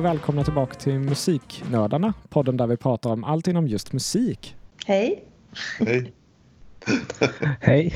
[0.00, 4.56] Och välkomna tillbaka till Musiknördarna, podden där vi pratar om allt inom just musik.
[4.86, 5.24] Hej.
[5.78, 6.12] Hej.
[7.60, 7.94] Hej.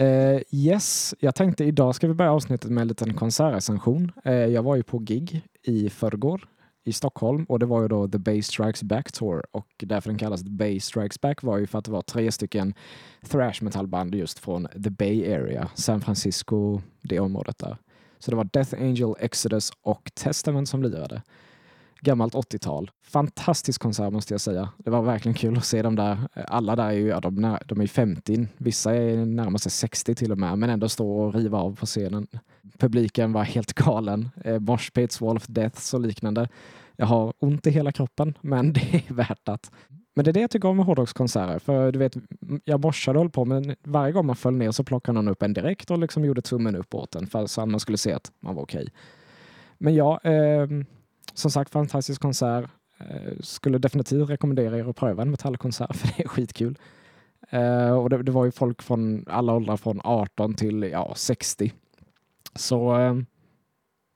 [0.00, 4.12] Uh, yes, jag tänkte idag ska vi börja avsnittet med en liten konsertrecension.
[4.26, 6.48] Uh, jag var ju på gig i förrgår
[6.84, 10.18] i Stockholm och det var ju då The Bay Strikes Back Tour och därför den
[10.18, 12.74] kallas The Bay Strikes Back var ju för att det var tre stycken
[13.28, 17.76] thrash metalband just från The Bay Area, San Francisco, det området där.
[18.26, 21.22] Så det var Death Angel, Exodus och Testament som lirade.
[22.00, 22.90] Gammalt 80-tal.
[23.04, 24.68] Fantastisk konsert måste jag säga.
[24.78, 26.18] Det var verkligen kul att se dem där.
[26.34, 30.32] Alla där är ju, ja, de, de är 50, vissa är närmare sig 60 till
[30.32, 32.26] och med, men ändå stå och riva av på scenen.
[32.78, 34.28] Publiken var helt galen.
[34.44, 36.48] Eh, Moshpits, Wall of Deaths och liknande.
[36.96, 39.70] Jag har ont i hela kroppen, men det är värt att.
[40.16, 41.58] Men det är det jag tycker om med hårdrockskonserter.
[41.58, 42.16] För du vet,
[42.64, 45.42] jag morsade och höll på, men varje gång man föll ner så plockade någon upp
[45.42, 48.12] en direkt och liksom gjorde tummen upp åt en för så att man skulle se
[48.12, 48.82] att man var okej.
[48.82, 48.92] Okay.
[49.78, 50.66] Men ja, eh,
[51.34, 52.70] som sagt, fantastisk konsert.
[52.98, 56.78] Eh, skulle definitivt rekommendera er att pröva en metallkonsert för det är skitkul.
[57.50, 61.72] Eh, och det, det, var ju folk från alla åldrar från 18 till ja, 60.
[62.54, 63.16] Så eh,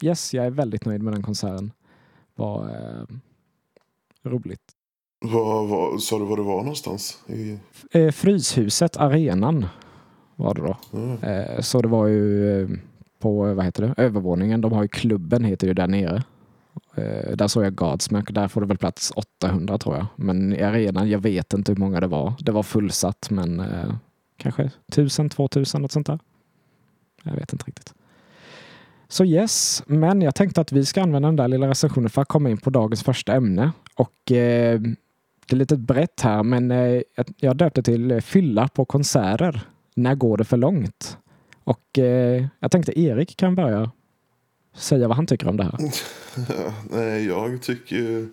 [0.02, 1.72] yes, jag är väldigt nöjd med den konserten.
[2.34, 3.04] Var eh,
[4.30, 4.76] roligt.
[5.20, 7.18] Vad, vad, sa du var det var någonstans?
[7.26, 7.58] I...
[7.90, 9.66] Eh, Fryshuset, arenan
[10.36, 10.76] var det då.
[10.92, 11.22] Mm.
[11.22, 12.68] Eh, så det var ju eh,
[13.18, 14.60] på, vad heter det, övervåningen.
[14.60, 16.22] De har ju klubben heter det där nere.
[16.94, 18.30] Eh, där såg jag Godsmack.
[18.30, 20.06] Där får det väl plats 800 tror jag.
[20.16, 22.34] Men i arenan, jag vet inte hur många det var.
[22.38, 23.94] Det var fullsatt men eh,
[24.36, 26.18] kanske 1000, 2000 något sånt där.
[27.22, 27.94] Jag vet inte riktigt.
[29.08, 32.28] Så yes, men jag tänkte att vi ska använda den där lilla recensionen för att
[32.28, 33.72] komma in på dagens första ämne.
[33.94, 34.80] Och eh,
[35.50, 37.02] det är lite brett här, men eh,
[37.36, 39.60] jag döpte till eh, fylla på konserter.
[39.94, 41.18] När går det för långt?
[41.64, 43.90] Och eh, jag tänkte Erik kan börja
[44.76, 45.78] säga vad han tycker om det här.
[46.90, 48.28] Nej, jag tycker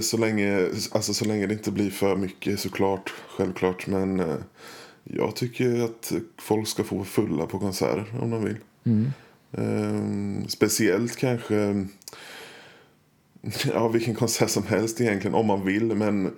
[0.00, 3.86] så länge, alltså så länge det inte blir för mycket såklart, självklart.
[3.86, 4.22] Men
[5.04, 8.56] jag tycker att folk ska få fulla på konserter om de vill.
[8.84, 9.12] Mm.
[9.52, 11.86] Eh, speciellt kanske
[13.74, 15.84] ja, vilken konsert som helst egentligen om man vill.
[15.84, 16.36] Men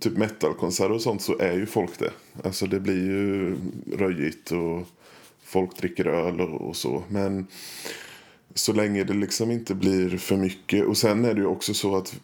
[0.00, 2.10] typ metalkonserter och sånt så är ju folk det.
[2.44, 3.56] Alltså det blir ju
[3.96, 4.86] röjigt och
[5.44, 7.02] folk dricker öl och, och så.
[7.08, 7.46] Men
[8.54, 10.84] så länge det liksom inte blir för mycket.
[10.84, 12.20] Och sen är det ju också så att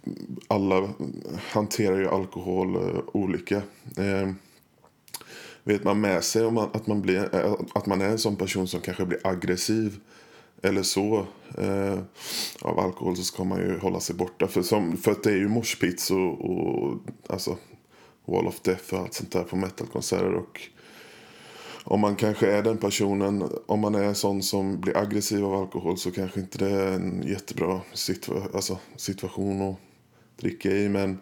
[0.48, 0.88] alla
[1.36, 3.56] hanterar ju alkohol eh, olika.
[3.96, 4.32] Eh,
[5.64, 8.36] vet man med sig om man, att, man blir, eh, att man är en sån
[8.36, 10.00] person som kanske blir aggressiv
[10.62, 11.26] eller så
[11.58, 11.98] eh,
[12.62, 14.48] av alkohol så ska man ju hålla sig borta.
[14.48, 17.56] För, som, för att det är ju moshpits och, och alltså
[18.24, 20.34] Wall of Death och allt sånt där på metalkonserter.
[20.34, 20.60] Och
[21.84, 25.54] om man kanske är den personen, om man är en sån som blir aggressiv av
[25.54, 29.76] alkohol så kanske inte det är en jättebra situa alltså, situation att
[30.36, 30.88] dricka i.
[30.88, 31.18] Men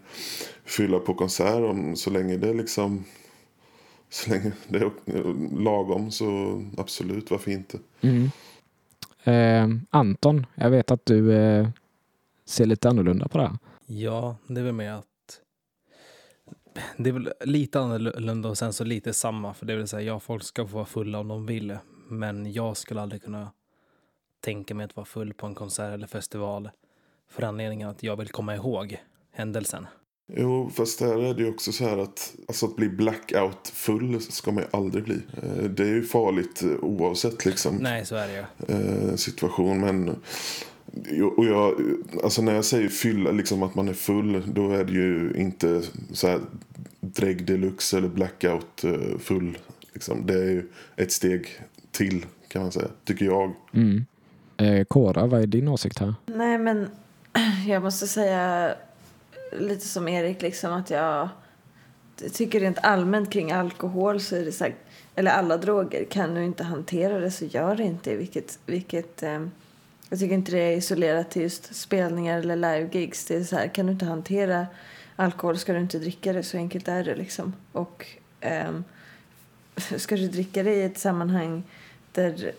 [0.65, 3.05] fylla på konsert, om, så länge det liksom
[4.09, 7.79] så länge det är lagom så absolut, varför inte?
[8.01, 8.31] Mm.
[9.27, 11.69] Eh, Anton, jag vet att du eh,
[12.45, 13.59] ser lite annorlunda på det här.
[13.87, 15.07] Ja, det är väl med att
[16.97, 19.55] det är väl lite annorlunda och sen så lite samma.
[19.55, 21.79] För det vill säga, ja, folk ska få vara fulla om de vill.
[22.09, 23.53] Men jag skulle aldrig kunna
[24.41, 26.71] tänka mig att vara full på en konsert eller festival.
[27.29, 28.99] För anledningen att jag vill komma ihåg
[29.33, 29.87] händelsen.
[30.27, 34.21] Jo, fast där är det ju också så här att, alltså att bli blackout full
[34.21, 35.21] ska man ju aldrig bli.
[35.43, 37.77] Eh, det är ju farligt eh, oavsett liksom.
[37.77, 38.75] Nej, så är det ju.
[38.75, 40.17] Eh, situation, men
[41.37, 41.81] och jag,
[42.25, 45.83] alltså när jag säger fylla, liksom att man är full, då är det ju inte
[46.13, 46.41] så här
[47.01, 48.85] drägg deluxe eller blackout
[49.19, 49.59] full.
[49.93, 50.27] Liksom.
[50.27, 51.49] Det är ju ett steg
[51.93, 53.53] till kan man säga, tycker jag.
[53.75, 54.05] Mm.
[54.57, 56.15] Eh, Kora, vad är din åsikt här?
[56.27, 56.89] Nej men
[57.67, 58.75] jag måste säga
[59.53, 61.29] lite som Erik, liksom att jag
[62.33, 64.75] tycker rent allmänt kring alkohol så är det så här,
[65.15, 68.17] eller alla droger, kan du inte hantera det så gör det inte.
[68.17, 69.47] Vilket, vilket, eh,
[70.09, 73.25] jag tycker inte det är isolerat till just spelningar eller live-gigs.
[73.25, 74.67] Det är så här, kan du inte hantera
[75.17, 77.53] alkohol ska du inte dricka det, så enkelt är det liksom.
[77.73, 78.07] Och
[78.41, 78.73] eh,
[79.97, 81.63] ska du dricka det i ett sammanhang
[82.13, 82.53] där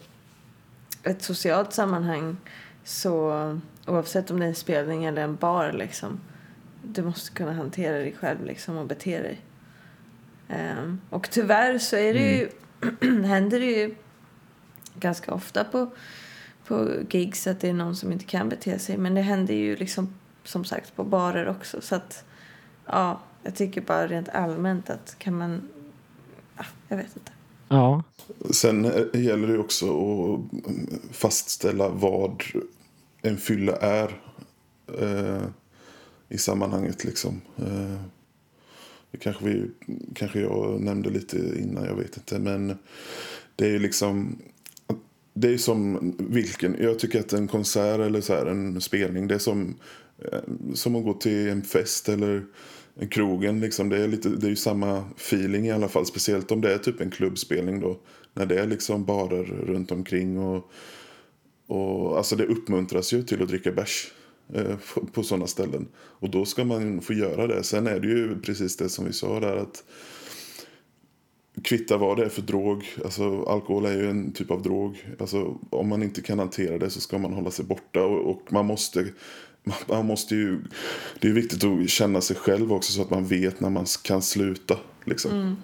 [1.03, 2.37] ett socialt sammanhang
[2.83, 3.31] så
[3.85, 6.19] oavsett om det är en spelning eller en bar liksom
[6.93, 9.41] du måste kunna hantera dig själv liksom och bete dig.
[10.49, 12.49] Um, och tyvärr så är det ju,
[13.01, 13.23] mm.
[13.29, 13.95] händer det ju
[14.99, 15.91] ganska ofta på,
[16.67, 18.97] på gigs att det är någon som inte kan bete sig.
[18.97, 20.13] Men det händer ju liksom
[20.43, 21.81] som sagt på barer också.
[21.81, 22.23] Så att
[22.85, 25.69] ja, jag tycker bara rent allmänt att kan man,
[26.57, 27.31] ja, jag vet inte.
[27.69, 28.03] Ja.
[28.51, 28.83] Sen
[29.13, 30.41] gäller det också att
[31.11, 32.43] fastställa vad
[33.21, 34.21] en fylla är
[34.99, 35.41] eh,
[36.29, 37.03] i sammanhanget.
[37.03, 37.41] Liksom.
[37.57, 38.01] Eh,
[39.11, 39.71] det kanske, vi,
[40.15, 42.39] kanske jag nämnde lite innan, jag vet inte.
[42.39, 42.77] Men
[43.55, 44.37] det är ju liksom...
[45.33, 46.75] Det är som vilken...
[46.79, 49.75] Jag tycker att en konsert eller så här, en spelning, det är som,
[50.31, 50.39] eh,
[50.73, 52.45] som att gå till en fest eller
[52.99, 53.59] en krogen.
[53.59, 53.89] Liksom.
[53.89, 56.05] Det, är lite, det är ju samma feeling i alla fall.
[56.05, 57.97] Speciellt om det är typ en klubbspelning då.
[58.33, 60.71] När det är liksom barer runt omkring och,
[61.67, 64.11] och alltså det uppmuntras ju till att dricka bärs
[64.93, 65.87] på, på sådana ställen.
[65.95, 67.63] Och då ska man få göra det.
[67.63, 69.83] Sen är det ju precis det som vi sa där att
[71.61, 72.85] kvitta vad det är för drog.
[73.03, 75.07] Alltså, alkohol är ju en typ av drog.
[75.19, 78.03] Alltså, om man inte kan hantera det så ska man hålla sig borta.
[78.03, 79.05] Och, och man måste
[79.87, 80.61] man måste ju,
[81.19, 84.21] det är viktigt att känna sig själv också så att man vet när man kan
[84.21, 84.77] sluta.
[85.05, 85.31] Liksom.
[85.31, 85.57] Mm.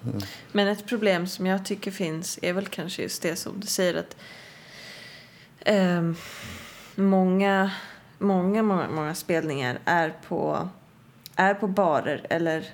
[0.52, 3.94] Men ett problem som jag tycker finns är väl kanske just det som du säger
[3.94, 4.16] att
[5.60, 6.12] eh,
[6.96, 7.72] många,
[8.20, 10.70] många, många, många spelningar är på,
[11.36, 12.70] är på barer eller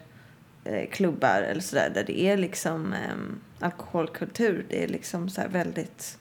[0.64, 4.66] eh, klubbar eller sådär där det är liksom eh, alkoholkultur.
[4.70, 6.18] Det är liksom så väldigt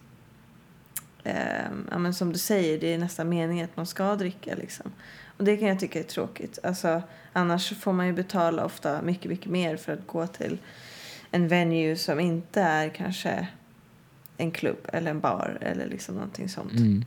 [1.25, 4.55] eh, ja, men som du säger, det är nästan meningen att man ska dricka.
[4.55, 4.93] Liksom.
[5.37, 6.59] Och det kan jag tycka är tråkigt.
[6.63, 10.59] Alltså, annars får man ju betala ofta mycket, mycket mer för att gå till
[11.31, 13.49] en venue som inte är kanske
[14.37, 16.73] en klubb eller en bar eller liksom någonting sånt.
[16.73, 17.05] Mm.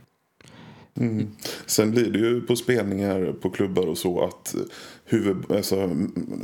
[0.94, 1.28] Mm.
[1.66, 4.60] Sen blir det ju på spelningar på klubbar och så att eh,
[5.04, 5.90] huvud, alltså,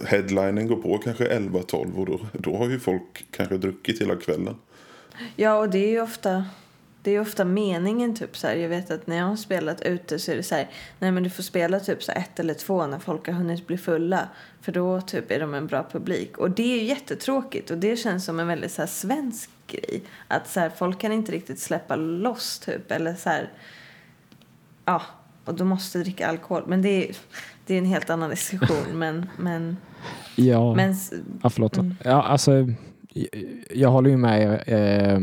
[0.07, 4.55] headlinen går på kanske 11-12 och då, då har ju folk kanske druckit hela kvällen.
[5.37, 6.45] Ja, och det är ju ofta
[7.03, 10.19] det är ofta meningen typ så här, Jag vet att när jag har spelat ute
[10.19, 10.71] så är det så här.
[10.99, 13.79] Nej men du får spela typ så ett eller två när folk har hunnit bli
[13.79, 14.29] fulla.
[14.61, 16.39] För då typ är de en bra publik.
[16.39, 17.71] Och det är ju jättetråkigt.
[17.71, 20.03] Och det känns som en väldigt så här svensk grej.
[20.29, 22.91] Att så här, folk kan inte riktigt släppa loss typ.
[22.91, 23.53] Eller så här.
[24.89, 25.03] Ja.
[25.45, 26.63] Och då måste dricka alkohol.
[26.67, 27.17] Men det är,
[27.67, 28.85] det är en helt annan diskussion.
[28.99, 29.77] men, men,
[30.37, 30.75] ja.
[30.75, 30.95] Men,
[31.43, 31.77] ja, förlåt.
[31.77, 31.95] Mm.
[32.05, 32.53] Ja, alltså,
[33.09, 33.29] jag,
[33.75, 34.63] jag håller ju med.
[34.67, 35.21] Eh,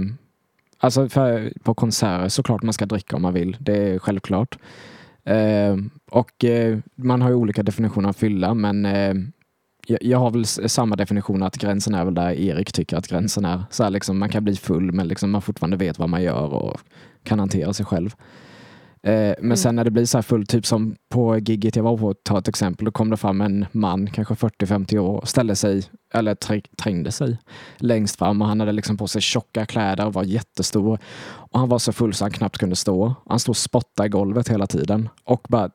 [0.78, 3.58] Alltså för, på konserter såklart man ska dricka om man vill.
[3.60, 4.58] Det är självklart.
[5.24, 5.76] Eh,
[6.12, 9.14] och eh, man har ju olika definitioner av fylla men eh,
[9.88, 13.46] jag, jag, har väl samma definition att gränsen är väl där Erik tycker att gränsen
[13.46, 13.64] är.
[13.70, 16.54] Så här, liksom, man kan bli full men liksom, man fortfarande vet vad man gör
[16.54, 16.80] och
[17.24, 18.16] kan hantera sig själv.
[19.06, 19.57] Eh, men mm.
[19.57, 22.40] sen när det blir så här fullt, typ som på gigget jag var på, ta
[22.40, 26.36] ett exempel, då kom det fram en man, kanske 40-50 år, ställde sig, eller
[26.75, 27.38] trängde sig
[27.78, 31.00] längst fram och han hade liksom på sig tjocka kläder och var jättestor.
[31.25, 33.16] Och han var så full så han knappt kunde stå.
[33.30, 35.69] Han stod och spottade i golvet hela tiden och bara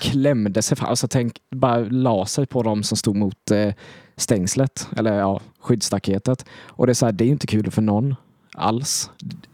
[0.00, 0.88] klämde sig fram.
[0.88, 3.74] Alltså tänk, bara la sig på dem som stod mot eh,
[4.16, 6.44] stängslet, eller ja, skyddsstaketet.
[6.66, 8.14] Och det är så här, det är inte kul för någon
[8.54, 9.10] alls.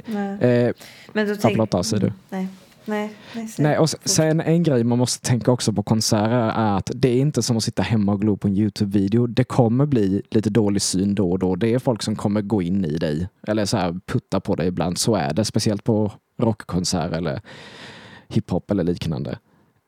[0.06, 0.40] Nej.
[0.40, 0.72] Eh,
[1.12, 1.56] Men då tänk...
[1.56, 2.12] Förlåt, säger du.
[2.30, 2.48] Nej.
[2.84, 3.16] Nej,
[3.58, 7.20] nej, och sen en grej man måste tänka också på konserter är att det är
[7.20, 9.26] inte som att sitta hemma och glo på en Youtube-video.
[9.26, 11.56] Det kommer bli lite dålig syn då och då.
[11.56, 14.66] Det är folk som kommer gå in i dig eller så här putta på dig
[14.66, 14.98] ibland.
[14.98, 17.40] Så är det, speciellt på rockkonserter eller
[18.28, 19.38] hiphop eller liknande.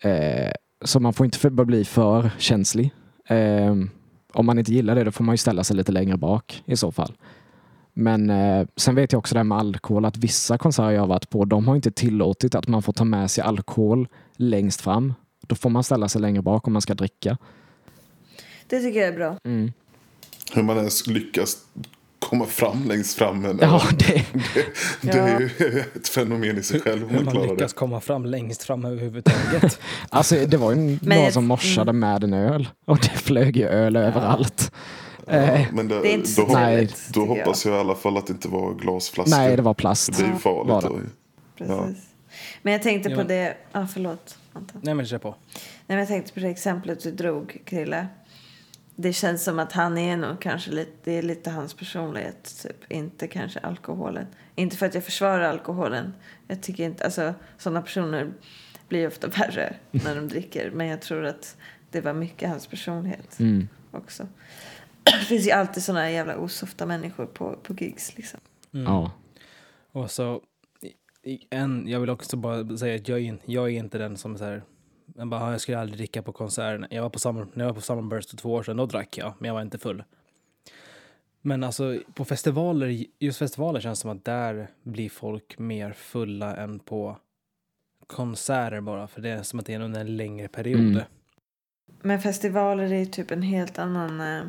[0.03, 0.53] Eh,
[0.85, 2.91] så man får inte bli för känslig.
[3.29, 3.75] Eh,
[4.33, 6.77] om man inte gillar det, då får man ju ställa sig lite längre bak i
[6.77, 7.13] så fall.
[7.99, 11.09] Men eh, sen vet jag också det här med alkohol att vissa konserter jag har
[11.09, 15.15] varit på, de har inte tillåtit att man får ta med sig alkohol längst fram.
[15.47, 17.39] Då får man ställa sig längre bak om man ska dricka.
[18.67, 19.39] Det tycker jag är bra.
[19.45, 19.73] Mm.
[20.53, 21.57] Hur man ens lyckas
[22.19, 23.41] komma fram längst fram.
[23.41, 24.23] Men, ja, det, det,
[25.13, 25.51] det är ju
[25.95, 27.09] ett fenomen i sig själv.
[27.09, 27.79] Hur man, man lyckas det.
[27.79, 29.81] komma fram längst fram överhuvudtaget.
[30.09, 31.99] alltså, det var ju någon som morsade mm.
[31.99, 34.01] med en öl och det flög ju öl ja.
[34.01, 34.71] överallt.
[34.73, 34.79] Ja,
[35.73, 37.75] men det, det är inte så då, nej, då hoppas jag.
[37.75, 39.37] jag i alla fall att det inte var glasflaskor.
[39.37, 40.19] Nej, det var plast.
[40.19, 40.85] Det är ju farligt.
[40.85, 41.01] Ja,
[41.57, 41.77] Precis.
[41.77, 41.89] Ja.
[42.63, 43.57] Men jag tänkte på det...
[43.73, 44.39] Ja, ah, förlåt.
[44.53, 44.81] Anton.
[44.85, 45.35] Nej, men kör på.
[45.53, 48.07] Nej, men jag tänkte på det exemplet du drog, Krille.
[48.97, 52.93] Det känns som att han är nog kanske lite, det är lite hans personlighet, typ.
[52.93, 54.27] Inte kanske alkoholen.
[54.55, 56.13] Inte för att jag försvarar alkoholen.
[56.49, 58.33] Jag tycker inte, alltså sådana personer
[58.89, 60.71] blir ofta värre när de dricker.
[60.71, 61.57] Men jag tror att
[61.91, 63.69] det var mycket hans personlighet mm.
[63.91, 64.27] också.
[65.07, 68.41] Det finns ju alltid såna jävla osofta människor på, på gigs liksom.
[68.75, 68.87] Mm.
[68.87, 69.13] Ja.
[69.93, 70.43] Och så,
[71.51, 74.39] en, jag vill också bara säga att jag är, jag är inte den som är
[74.39, 74.63] så här,
[75.17, 76.87] jag, bara, jag skulle aldrig dricka på konserten.
[76.91, 79.19] Jag var på summer, när jag var på Summerburst för två år sedan, då drack
[79.19, 80.05] jag, men jag var inte full.
[81.41, 86.57] Men alltså på festivaler, just festivaler känns det som att där blir folk mer fulla
[86.57, 87.17] än på
[88.07, 90.81] konserter bara, för det är som att det är under en längre period.
[90.81, 91.03] Mm.
[92.07, 94.45] Men festivaler är typ en helt annan eh,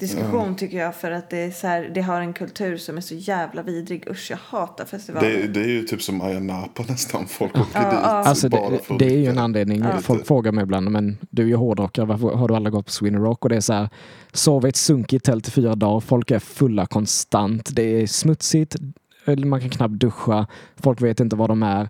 [0.00, 0.94] diskussion tycker jag.
[0.94, 4.10] För att det, är så här, det har en kultur som är så jävla vidrig.
[4.10, 5.28] Usch, jag hatar festivaler.
[5.30, 7.26] Det, det är ju typ som Ayia Napa nästan.
[7.26, 8.00] Folk åker Ja, dit.
[8.04, 9.80] Alltså bara det, för det är ju en anledning.
[9.80, 9.98] Ja.
[10.00, 12.92] Folk frågar mig ibland, men du är ju hårdrockare, varför har du aldrig gått på
[12.92, 13.44] Sweden Rock?
[13.44, 13.88] Och det är så här,
[14.32, 18.76] sov i ett sunkigt tält i fyra dagar, folk är fulla konstant, det är smutsigt,
[19.24, 20.46] eller man kan knappt duscha,
[20.76, 21.88] folk vet inte vad de är.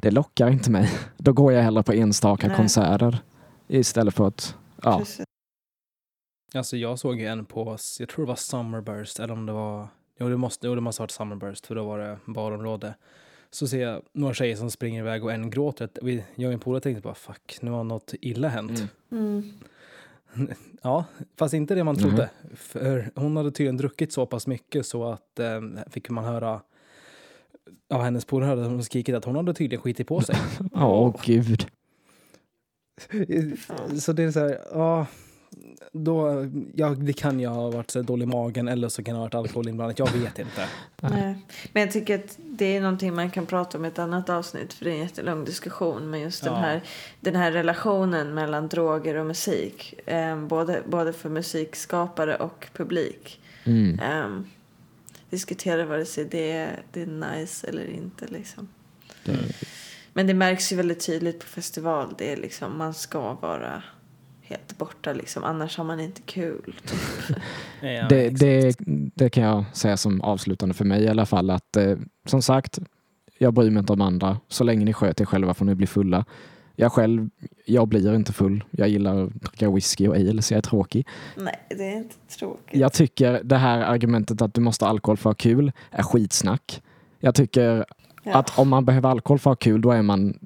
[0.00, 0.90] Det lockar inte mig.
[1.16, 2.56] Då går jag hellre på enstaka Nej.
[2.56, 3.18] konserter
[3.68, 4.98] istället för att, ja.
[4.98, 5.24] Precis.
[6.54, 9.88] Alltså jag såg ju en på, jag tror det var Summerburst eller om det var,
[10.20, 12.94] jo det måste, jo, det måste ha varit Summerburst för då var det barområde.
[13.50, 15.88] Så ser jag några tjejer som springer iväg och en gråter.
[16.02, 18.84] Vi- Jag och min polare tänkte bara fuck, nu har något illa hänt.
[19.10, 19.52] Mm.
[20.34, 20.48] Mm.
[20.82, 21.04] Ja,
[21.36, 22.02] fast inte det man Mhm.
[22.02, 22.30] trodde.
[22.56, 26.60] För hon hade tydligen druckit så pass mycket så att eh, fick man höra
[27.94, 30.36] av hennes polare hade hon skrikit att hon hade tydligen skitit på sig.
[30.72, 31.66] Åh gud.
[34.00, 35.06] Så det är så här, ja,
[35.92, 39.24] då, ja, det kan ju ha varit så dålig magen eller så kan det ha
[39.24, 39.98] varit alkohol inblandat.
[39.98, 40.68] Jag vet inte.
[41.00, 41.38] Nej.
[41.72, 44.72] Men jag tycker att det är någonting man kan prata om i ett annat avsnitt.
[44.72, 46.10] För det är en jättelång diskussion.
[46.10, 46.58] Men just den, Ja.
[46.58, 46.80] här,
[47.20, 49.94] den här relationen mellan droger och musik.
[50.06, 53.40] Eh, både, både för musikskapare och publik.
[53.64, 53.98] Mm.
[54.00, 54.42] Eh,
[55.30, 57.06] diskutera vare sig det, är- det är
[57.36, 58.26] nice eller inte.
[58.26, 58.68] Liksom.
[59.24, 59.38] Det,
[60.12, 62.14] Men det märks ju väldigt tydligt på festival.
[62.18, 63.82] Det är liksom, man ska vara
[64.40, 65.12] helt borta.
[65.12, 65.44] Liksom.
[65.44, 66.74] Annars har man inte kul.
[67.84, 68.76] Ja, det, det,
[69.14, 72.78] det kan jag säga som avslutande för mig i alla fall att eh, som sagt,
[73.38, 74.38] jag bryr mig inte om andra.
[74.48, 76.24] Så länge ni sköter er själva får ni bli fulla.
[76.76, 77.30] Jag själv,
[77.66, 78.64] jag blir inte full.
[78.70, 81.06] Jag gillar att dricka whisky och ale så jag är tråkig.
[81.36, 82.80] Nej, det är inte tråkigt.
[82.80, 86.02] Jag tycker det här argumentet att du måste ha alkohol för att ha kul är
[86.02, 86.82] skitsnack.
[87.20, 87.84] Jag tycker
[88.22, 88.34] Ja.
[88.38, 90.38] att om man behöver alkohol för att ha kul då är man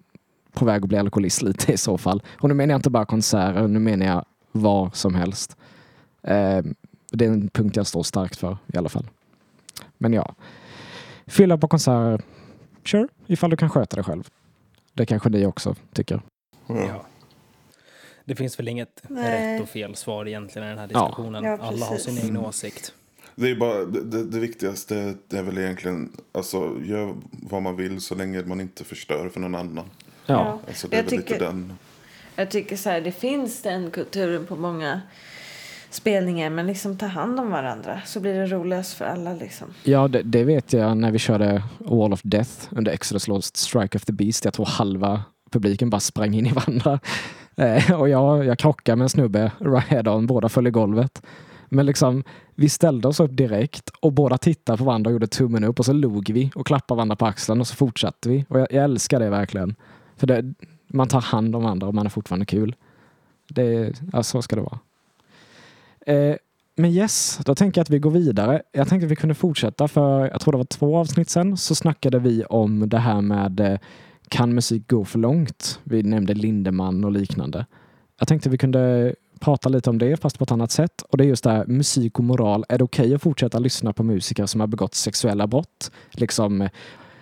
[0.52, 2.22] på väg att bli alkoholist lite i så fall.
[2.40, 5.56] Och nu menar jag inte bara konserter, nu menar jag var som helst.
[6.22, 6.62] Eh,
[7.12, 9.06] det är en punkt jag står starkt för i alla fall.
[9.98, 10.34] Men ja,
[11.26, 12.24] fylla på konserter,
[12.84, 14.28] sure, ifall du kan sköta det själv.
[14.94, 16.20] Det kanske ni också tycker.
[16.66, 16.76] Ja.
[16.88, 17.06] Ja.
[18.24, 19.54] Det finns väl inget Nej.
[19.54, 21.00] rätt och fel svar egentligen i den här Ja.
[21.06, 21.44] diskussionen.
[21.44, 22.94] Ja, Alla har sin egen åsikt.
[23.36, 28.00] Det, är bara, det, det, det viktigaste är väl egentligen, alltså gör vad man vill
[28.00, 29.84] så länge man inte förstör för någon annan.
[30.26, 31.72] Ja, Alltså, det är Jag väl lite tycker- den.
[32.36, 35.00] Jag tycker så här, det finns den kulturen på många
[35.90, 36.50] spelningar.
[36.50, 39.68] Men liksom ta hand om varandra så blir det roligast för alla liksom.
[39.82, 43.98] ja det, det vet jag när vi körde Wall of Death under Exodus Lost Strike
[43.98, 44.44] of the Beast.
[44.44, 47.00] Jag tror halva publiken bara sprang in i varandra.
[47.58, 51.22] Eh, och jag, jag krockade med en snubbe, right on, båda föll i golvet.
[51.68, 55.64] Men liksom, vi ställde oss upp direkt och båda tittade på varandra och gjorde tummen
[55.64, 58.44] upp och så log vi och klappade varandra på axeln och så fortsatte vi.
[58.48, 59.74] Och jag, jag älskar det verkligen.
[60.16, 60.54] För det,
[60.86, 62.74] man tar hand om varandra och man är fortfarande kul.
[63.48, 64.78] Det, ja, så ska det vara.
[66.06, 66.36] Eh,
[66.76, 68.62] men yes, då tänker jag att vi går vidare.
[68.72, 71.74] Jag tänkte att vi kunde fortsätta för jag tror det var två avsnitt sen så
[71.74, 73.78] snackade vi om det här med eh,
[74.28, 75.80] kan musik gå för långt?
[75.84, 77.66] Vi nämnde Lindemann och liknande.
[78.18, 81.02] Jag tänkte vi kunde prata lite om det fast på ett annat sätt.
[81.02, 82.64] Och det är just det här musik och moral.
[82.68, 85.90] Är det okej att fortsätta lyssna på musiker som har begått sexuella brott?
[86.10, 86.70] Liksom eh,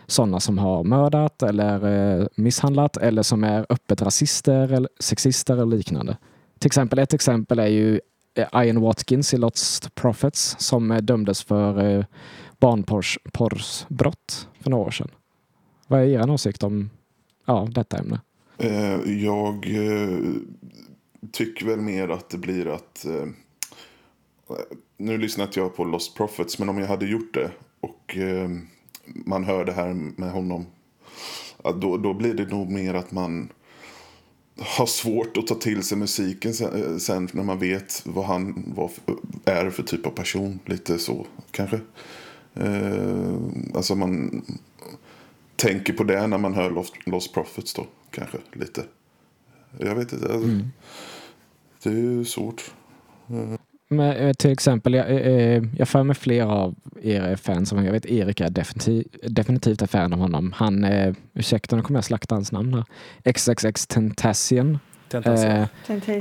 [0.07, 1.87] sådana som har mördat eller
[2.21, 6.17] eh, misshandlat eller som är öppet rasister eller sexister eller liknande.
[6.59, 8.01] Till exempel, ett exempel är ju
[8.35, 12.07] eh, Ian Watkins i Lost Prophets som dömdes för
[12.61, 15.11] barnporrsbrott för några år sedan.
[15.87, 16.91] Vad är er åsikt om
[17.47, 18.21] ja, detta ämne?
[19.07, 19.67] Jag
[21.33, 23.05] tycker väl mer att det blir att...
[23.05, 23.27] Eh,
[24.97, 27.51] nu lyssnar inte jag på Lost Prophets, men om jag hade gjort det
[27.81, 28.51] och eh,
[29.05, 30.67] man hör det här med honom.
[31.81, 33.49] Då, då blir det nog mer att man
[34.59, 38.73] har svårt att ta till sig musiken sen, eh, sen när man vet vad han
[38.77, 38.91] var
[39.45, 40.59] är för typ av person.
[40.65, 41.81] Lite så kanske.
[42.55, 43.35] Eh,
[43.75, 44.43] alltså man
[45.57, 48.85] tänker på det när man hör Lost, Lost Prophets då kanske lite.
[49.79, 50.33] Jag vet inte.
[50.33, 50.69] Alltså, Mm.
[51.85, 52.63] Det är ju svårt.
[53.89, 57.79] Men, eh, till exempel, jag, eh, jag för mig flera av er är fans av
[57.79, 57.87] honom.
[57.87, 60.53] Jag vet Erik är definitiv, definitivt är fan av honom.
[60.57, 62.85] Han, eh, ursäkta nu kommer jag slakta hans namn här.
[63.33, 64.79] XXX Tentacion.
[65.13, 65.65] Eh,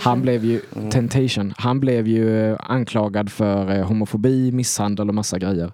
[0.01, 0.89] han blev ju, Mm.
[0.89, 5.71] Temptation, han blev ju eh, anklagad för eh, homofobi, misshandel och massa grejer.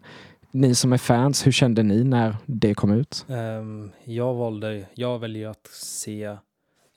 [0.51, 3.25] Ni som är fans, hur kände ni när det kom ut?
[3.29, 6.35] Ehm, jag valde, jag väljer att se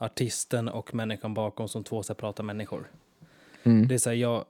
[0.04, 2.90] artisten och människan bakom som två separata människor.
[3.62, 3.88] Mm.
[3.88, 4.44] Det är så här, jag...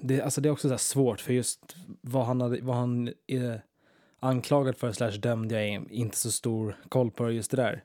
[0.00, 3.12] Det, alltså det är också så här svårt för just vad han, hade, vad han
[3.26, 3.62] är
[4.20, 7.84] anklagad för slash dömd, jag är inte så stor koll på just det där.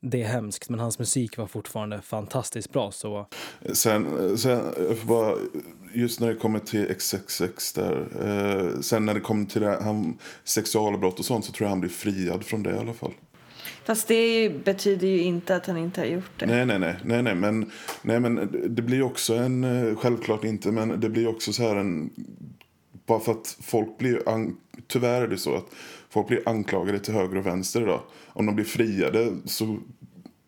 [0.00, 2.90] det är hemskt, men hans musik var fortfarande fantastiskt bra.
[2.92, 3.26] Så
[3.72, 4.72] Sen, sen
[5.06, 5.34] bara,
[5.92, 8.08] just när det kommer till XXX där.
[8.20, 11.80] Eh, sen när det kommer till det, han, sexualbrott och sånt så tror jag han
[11.80, 13.12] blir friad från det i alla fall.
[13.88, 16.46] Fast det ju, betyder ju inte att han inte har gjort det.
[16.46, 17.70] Nej, nej, nej, nej, nej, men,
[18.02, 21.76] nej, men det blir också en, eh, självklart inte, men det blir också så här
[21.76, 22.10] en,
[23.06, 24.22] bara för att folk blir,
[24.86, 25.66] tyvärr är det så att
[26.10, 28.00] folk blir anklagade till höger och vänster idag.
[28.26, 29.78] Om de blir friade så,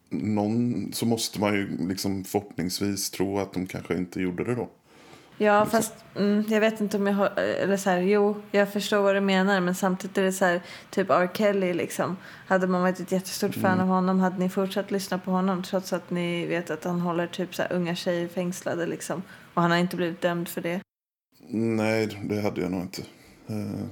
[0.08, 4.70] någon, så måste man ju liksom förhoppningsvis tro att de kanske inte gjorde det då.
[5.42, 7.26] Ja, fast mm, jag vet inte om jag har...
[7.38, 9.60] Eller så här, jo, jag förstår vad du menar.
[9.60, 11.30] Men samtidigt är det så här, typ R.
[11.34, 12.16] Kelly liksom.
[12.46, 13.80] Hade man varit ett jättestort fan Mm.
[13.80, 17.26] av honom hade ni fortsatt lyssna på honom trots att ni vet att han håller
[17.26, 19.22] typ så här unga tjejer fängslade liksom.
[19.54, 20.80] Och han har inte blivit dömd för det.
[21.48, 23.02] Nej, det hade jag nog inte.
[23.46, 23.84] Eh,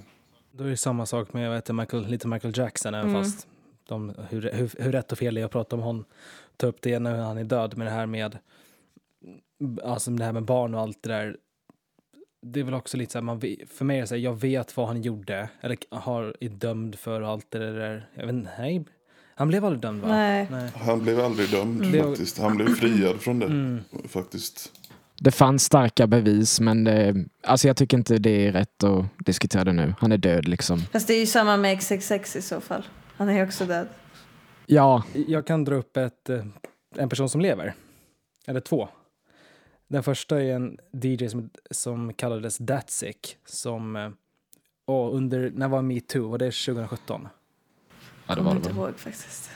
[0.52, 3.22] då är det samma sak med jag vet, Michael, lite Michael Jackson, även Mm.
[3.24, 3.46] fast
[3.88, 6.04] de, hur, hur, hur rätt och fel det är att prata om honom.
[6.56, 8.38] Ta upp det när han är död med det här med
[9.84, 11.36] alltså det här med barn och allt det där.
[12.46, 14.40] Det är väl också lite så här, man, för mig är det så här, jag
[14.40, 18.08] vet vad han gjorde, eller har är dömd för och allt det där.
[18.14, 18.84] Jag vet inte, nej.
[19.34, 20.08] Han blev aldrig dömd va?
[20.08, 20.46] Nej.
[20.50, 20.70] nej.
[20.74, 22.38] han blev aldrig dömd Det- faktiskt.
[22.38, 23.80] Han blev friad från det Mm.
[24.08, 24.72] faktiskt.
[25.20, 29.64] Det fanns starka bevis, men det, alltså jag tycker inte det är rätt att diskutera
[29.64, 29.94] det nu.
[29.98, 30.80] Han är död liksom.
[30.80, 32.82] Fast det är ju samma med XXX i så fall.
[33.16, 33.88] Han är ju också död.
[34.66, 36.44] Ja, Jag kan dra upp ett, eh,
[36.96, 37.74] en person som lever.
[38.46, 38.88] Eller två.
[39.88, 43.36] Den första är en DJ som, som kallades Datsick.
[43.44, 44.14] Som,
[44.84, 46.28] och under, när var metoo?
[46.28, 47.28] Var det 2017?
[48.26, 48.84] ja det Kommer var inte det väl.
[48.84, 49.50] ihåg faktiskt.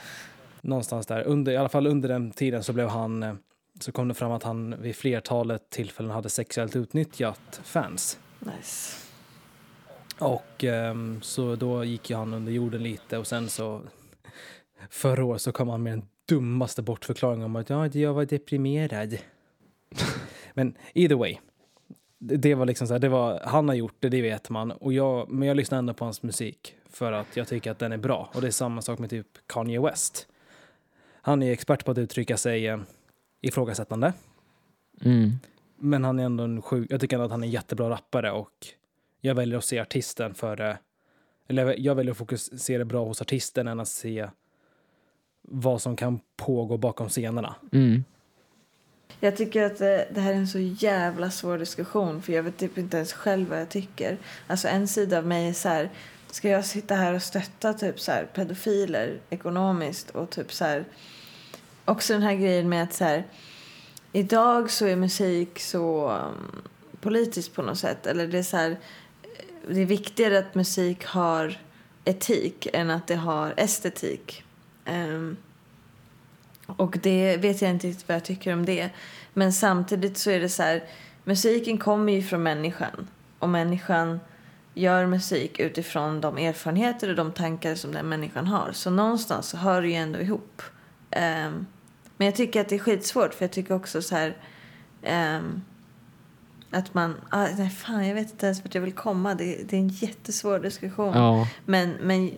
[0.61, 1.23] Någonstans där.
[1.23, 3.33] Under, I alla fall under den tiden så blev han, eh,
[3.79, 8.19] så kom det fram att han vid flertalet tillfällen hade sexuellt utnyttjat fans.
[8.39, 8.97] Nice.
[10.19, 13.81] Och ehm, så då gick ju han under jorden lite och sen så
[14.89, 19.17] förra året så kom han med den dummaste bortförklaringen om att ja, jag var deprimerad.
[20.53, 21.37] Men either way.
[22.19, 24.71] Det, var liksom så här, det var, han har gjort det, det vet man.
[24.71, 27.91] Och jag, men jag lyssnar ändå på hans musik för att jag tycker att den
[27.91, 28.29] är bra.
[28.33, 30.27] Och det är samma sak med typ Kanye West.
[31.21, 32.79] Han är expert på att uttrycka sig eh,
[33.41, 34.13] ifrågasättande.
[35.01, 35.31] Mm.
[35.77, 38.31] Men han är ändå en sjuk, jag tycker ändå att han är en jättebra rappare
[38.31, 38.67] och
[39.21, 40.77] jag väljer att se artisten före,
[41.47, 44.27] eller jag- jag väljer att fokusera bra hos artisten än att se
[45.41, 47.55] vad som kan pågå bakom scenerna.
[47.71, 48.03] Mm.
[49.19, 52.57] Jag tycker att eh, det, här är en så jävla svår diskussion för jag vet
[52.57, 54.17] typ inte ens själv vad jag tycker.
[54.47, 55.89] Alltså en sida av mig är så här,
[56.31, 60.85] ska jag sitta här och stötta typ så här pedofiler ekonomiskt och typ så här
[61.85, 63.23] också den här grejen med att så här
[64.11, 66.61] idag så är musik så mm, um,
[67.01, 68.77] politiskt på något sätt eller det är så här
[69.67, 71.57] det är viktigare att musik har
[72.05, 74.43] etik än att det har estetik.
[74.85, 75.37] Um,
[76.65, 78.89] och det vet jag inte riktigt vad jag tycker om det.
[79.33, 80.83] Men samtidigt så är det så här,
[81.23, 83.07] musiken kommer ju från människan.
[83.39, 84.19] Och människan
[84.73, 88.71] gör musik utifrån de erfarenheter och de tankar som den människan har.
[88.71, 90.61] Så någonstans så hör det ju ändå ihop.
[91.11, 91.65] Ehm,
[92.17, 94.37] men jag tycker att det är skitsvårt för jag tycker också så här
[95.03, 95.61] ehm,
[96.71, 99.35] att man, ah, nej fan jag vet inte ens vart jag vill komma.
[99.35, 101.13] Det, det är en jättesvår diskussion.
[101.13, 101.47] Ja.
[101.65, 102.31] Men, men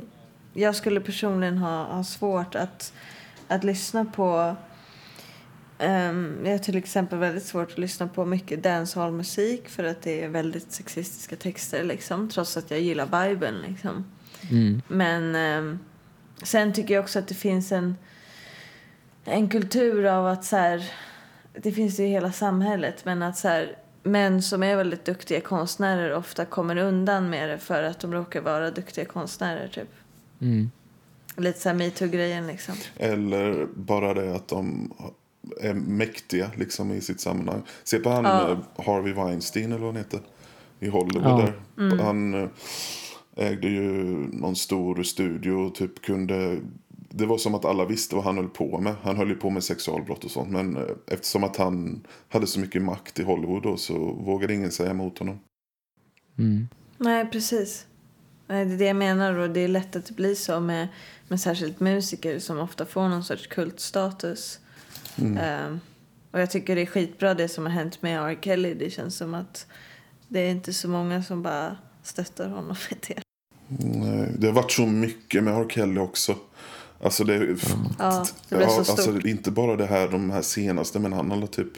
[0.54, 2.94] jag skulle personligen ha, ha svårt att,
[3.48, 4.56] att lyssna på...
[5.80, 10.24] Um, jag har till exempel väldigt svårt att lyssna på mycket dancehall-musik för att det
[10.24, 13.56] är väldigt sexistiska texter liksom, trots att jag gillar viben.
[13.68, 14.06] Liksom.
[14.52, 14.82] Mm.
[14.88, 15.80] Men ehm,
[16.44, 17.96] sen tycker jag också att det finns en,
[19.26, 20.92] en kultur av att så här,
[21.54, 25.42] det finns det i hela samhället, men att så här, män som är väldigt duktiga
[25.42, 29.90] konstnärer ofta kommer undan med det för att de råkar vara duktiga konstnärer typ.
[30.42, 30.72] Mm.
[31.38, 32.76] Lite så här metoo-grejen liksom.
[32.98, 34.94] Eller bara det att de
[35.62, 37.62] är mäktiga liksom i sitt sammanhang.
[37.84, 38.52] Se på han Ja.
[38.52, 40.20] eh, Harvey Weinstein eller vad han heter.
[40.80, 41.52] I Hollywood Ja.
[41.88, 41.98] där.
[42.04, 42.50] Han eh,
[43.36, 43.84] ägde ju
[44.34, 46.58] någon stor studio och typ kunde
[47.10, 48.96] det var som att alla visste vad han höll på med.
[49.04, 50.50] Han höll ju på med sexualbrott och sånt.
[50.50, 54.72] Men eh, eftersom att han hade så mycket makt i Hollywood då så vågade ingen
[54.72, 55.40] säga emot honom.
[56.38, 56.68] Mm.
[56.98, 57.86] Nej, precis.
[58.48, 60.88] Nej, det är det jag menar och det är lätt att det blir så med,
[61.28, 64.60] med särskilt musiker som ofta får någon sorts kultstatus.
[65.18, 65.80] Ehm,
[66.32, 68.38] och jag tycker det är skitbra det som har hänt med R.
[68.42, 68.74] Kelly.
[68.74, 69.68] Det känns som att
[70.28, 73.22] det är inte så många som bara stöttar honom med det.
[73.68, 75.66] Nej, det har varit så mycket med R.
[75.70, 76.36] Kelly också.
[77.02, 77.58] Alltså det,
[78.00, 78.90] Ja, det stort.
[78.90, 81.74] Alltså, inte bara det här, de här senaste, men han har typ...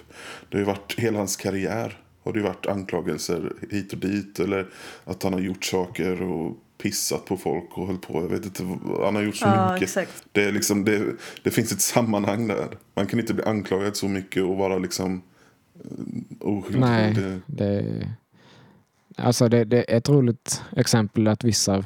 [0.50, 2.02] Det har ju varit hela hans karriär.
[2.24, 4.40] Har det ju varit anklagelser hit och dit.
[4.40, 4.68] Eller
[5.06, 8.14] att han har gjort saker och pissat på folk och höll på.
[8.22, 8.64] Jag vet inte,
[9.04, 9.84] han har gjort så Ja, mycket.
[9.90, 10.24] exakt.
[10.32, 11.04] Det, är liksom, det,
[11.44, 12.68] det finns ett sammanhang där.
[12.96, 15.22] Man kan inte bli anklagad så mycket och vara liksom
[15.76, 16.80] eh, oskyldig.
[16.82, 18.10] Nej, Det, det,
[19.16, 21.86] alltså det, det är ett roligt exempel att vissa,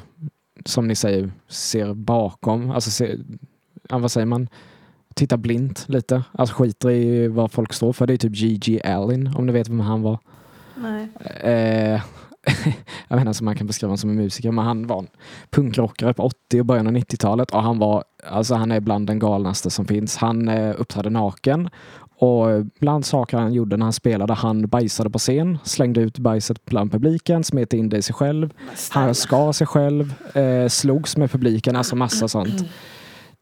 [0.64, 2.70] som ni säger, ser bakom.
[2.70, 3.18] Alltså ser,
[3.90, 4.48] vad säger man?
[5.14, 6.24] Tittar blint lite.
[6.32, 8.06] Alltså skiter i vad folk står för.
[8.06, 8.80] Det är typ G.G.
[8.84, 10.18] Allin, om ni vet vem han var.
[10.76, 11.08] Nej.
[11.52, 12.02] Eh,
[13.08, 15.08] jag vet inte om man kan beskriva honom som en musiker, men han var en
[15.50, 19.18] punkrockare på 80 och början av 90-talet och han var, alltså han är bland den
[19.18, 20.16] galnaste som finns.
[20.16, 21.70] Han eh, uppträdde naken
[22.22, 26.64] och bland saker han gjorde när han spelade, han bajsade på scen, slängde ut bajset
[26.64, 28.52] bland publiken, smet in det i sig själv,
[28.90, 32.64] han skar sig själv, eh, slogs med publiken, alltså massa sånt.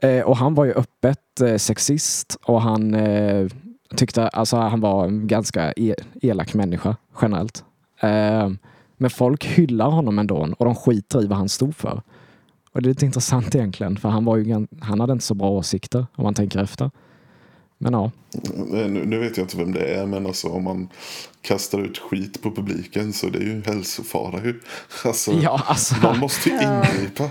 [0.03, 3.49] Eh, och han var ju öppet eh, sexist och han eh,
[3.97, 7.65] tyckte, alltså han var en ganska e elak människa generellt.
[9.01, 12.03] Men folk hyllar honom ändå och de skiter i vad han stod för.
[12.73, 15.51] Och det är lite intressant egentligen, för han, var ju, han hade inte så bra
[15.51, 16.91] åsikter om man tänker efter.
[17.79, 18.11] Men ja,
[18.69, 20.89] nu, nu vet jag inte vem det är, men alltså om man
[21.43, 24.61] kastar ut skit på publiken så det är ju hälsofara ju.
[25.05, 25.95] Alltså, ja alltså.
[26.03, 27.31] Man måste ju ingripa.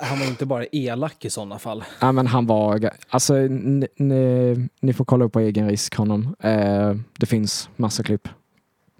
[0.00, 1.84] Han var inte bara elak i sådana fall.
[2.00, 6.34] Ja, men han var, alltså ni, ni, ni får kolla upp på egen risk honom.
[6.40, 8.28] Eh, det finns massa klipp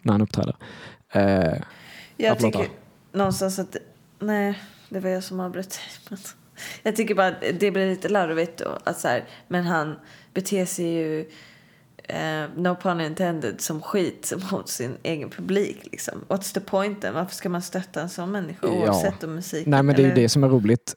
[0.03, 0.57] när han uppträder.
[1.13, 1.55] Eh,
[2.17, 2.69] Jag tycker
[3.13, 3.77] någonstans att...
[4.19, 5.81] Nej, det var jag som avbröt
[6.83, 8.79] Jag tycker bara att det blir lite larvigt då.
[8.85, 9.97] Att så här, men han
[10.35, 11.21] beter sig ju,
[12.05, 15.79] eh, no pun intended, som skit mot sin egen publik.
[15.93, 16.25] Liksom.
[16.29, 17.15] What's the point then?
[17.15, 18.69] Varför ska man stötta en sån människa Ja.
[18.73, 19.67] oavsett om musik?
[19.67, 20.95] nej men det är ju det som är roligt.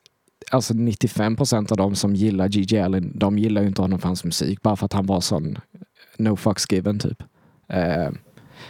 [0.52, 4.08] Alltså 95 procent av de som gillar Gigi Allen, de gillar ju inte honom för
[4.08, 5.58] hans musik bara för att han var sån
[6.18, 7.24] no fucks given typ.
[7.68, 8.10] Eh,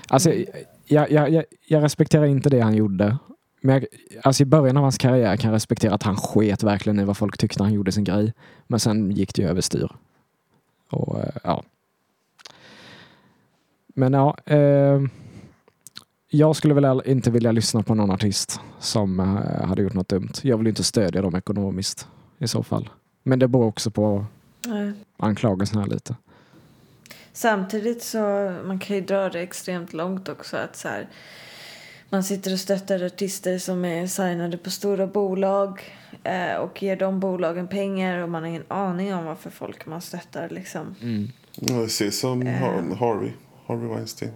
[0.08, 0.46] alltså jag,
[0.92, 3.18] jag, jag, jag respekterar inte det han gjorde.
[3.62, 3.86] Men jag,
[4.24, 7.18] alltså i början av hans karriär kan jag respektera att han sket verkligen i vad
[7.18, 8.34] folk tyckte han gjorde sin grej.
[8.68, 9.92] Men sen gick det ju överstyr.
[10.90, 11.64] Och eh, ja.
[13.88, 14.38] Men ja.
[14.46, 15.02] Eh,
[16.30, 20.34] jag skulle väl inte vilja lyssna på någon artist som eh, hade gjort något dumt.
[20.42, 22.90] Jag vill inte stödja dem ekonomiskt i så fall.
[23.24, 24.26] Men det beror också på
[24.68, 24.94] Nej.
[25.18, 26.16] anklagelserna lite.
[27.34, 28.20] Samtidigt så
[28.66, 30.58] man kan ju dra det extremt långt också.
[30.58, 31.08] att så här,
[32.10, 35.82] Man sitter och stöttar artister som är signade på stora bolag
[36.24, 40.02] eh, och ger de bolagen pengar och man har ingen aning om varför folk man
[40.02, 40.50] stöttar.
[40.50, 40.96] Liksom.
[41.56, 42.54] Ja, Se som Eh.
[42.60, 43.32] Har- Harvey.
[43.68, 44.32] Harvey Weinstein.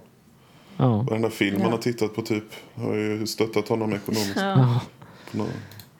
[0.78, 1.02] Ja.
[1.02, 1.64] Varenda film Ja.
[1.64, 2.44] man har tittat på typ
[2.76, 4.34] har ju stöttat honom ekonomiskt.
[4.36, 4.82] Ja, Ja.
[5.32, 5.50] På något-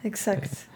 [0.02, 0.68] exakt.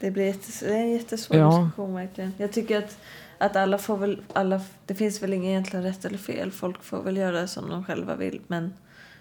[0.00, 1.58] Det, blir jättes, det är en jättesvår Ja.
[1.58, 2.34] diskussion verkligen.
[2.38, 2.98] Jag tycker att,
[3.40, 6.50] att alla får väl, alla, det finns väl inget egentligen rätt eller fel.
[6.50, 8.40] Folk får väl göra som de själva vill.
[8.46, 8.72] Men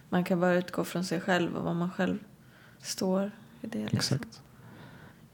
[0.09, 2.17] man kan bara utgå från sig själv och vad man själv
[2.81, 3.79] står i det.
[3.79, 4.17] Liksom.
[4.17, 4.41] Exakt.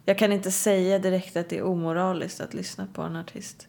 [0.05, 3.67] Jag kan inte säga direkt att det är omoraliskt att lyssna på en artist.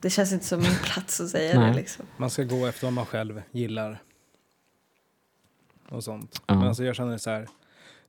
[0.00, 2.06] Det känns inte som min plats att säga det liksom.
[2.16, 4.02] Man ska gå efter vad man själv gillar.
[5.88, 6.42] Och sånt.
[6.46, 6.54] Ja.
[6.54, 7.48] Men alltså jag känner så här.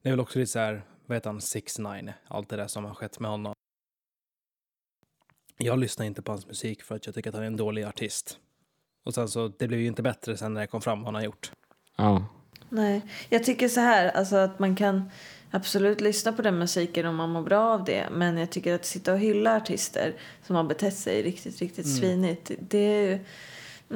[0.01, 0.83] Det är väl också lite så här.
[1.05, 1.41] Vad heter han?
[1.41, 3.53] 6 9 Allt det där som har skett med honom.
[5.63, 7.83] Jag lyssnar inte på hans musik för att jag tycker att han är en dålig
[7.83, 8.37] artist.
[9.03, 11.15] Och sen så, det blev ju inte bättre sen när det kom fram vad han
[11.15, 11.51] har gjort.
[11.97, 12.25] Ja.
[12.69, 15.11] Nej, jag tycker så här, alltså att man kan
[15.51, 18.07] absolut lyssna på den musiken om man mår bra av det.
[18.11, 21.97] Men jag tycker att sitta och hylla artister som har betett sig riktigt, riktigt Mm.
[21.97, 22.51] svinigt.
[22.59, 23.19] Det är ju,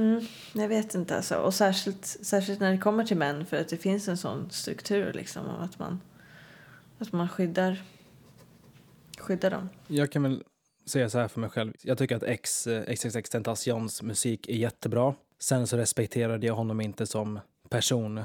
[0.01, 1.35] mm, jag vet inte alltså.
[1.35, 5.13] Och särskilt, särskilt när det kommer till män för att det finns en sån struktur
[5.13, 6.01] liksom av att man,
[6.99, 7.83] att man skyddar,
[9.17, 9.69] skyddar dem.
[9.87, 10.43] Jag kan väl
[10.85, 11.73] säga så här för mig själv.
[11.81, 15.13] Jag tycker att X, eh, XXX Tentacions musik är jättebra.
[15.39, 18.21] Sen så respekterade jag honom inte som person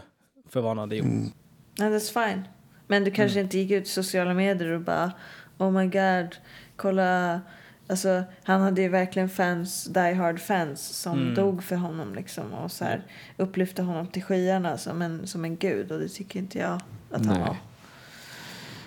[0.49, 1.07] för vad han hade gjort.
[1.07, 1.31] Mm.
[1.79, 2.43] Nej, that's fine.
[2.87, 3.47] Men du kanske Mm.
[3.47, 5.13] inte gick ut i sociala medier och bara
[5.59, 6.37] Oh my god,
[6.77, 7.41] kolla.
[7.87, 11.35] Alltså, han hade ju verkligen fans, die hard fans som Mm.
[11.35, 13.03] dog för honom liksom och så här,
[13.37, 17.27] upplyfte honom till skyarna som en, som en gud och det tycker inte jag att
[17.27, 17.39] han Nej.
[17.41, 17.57] var.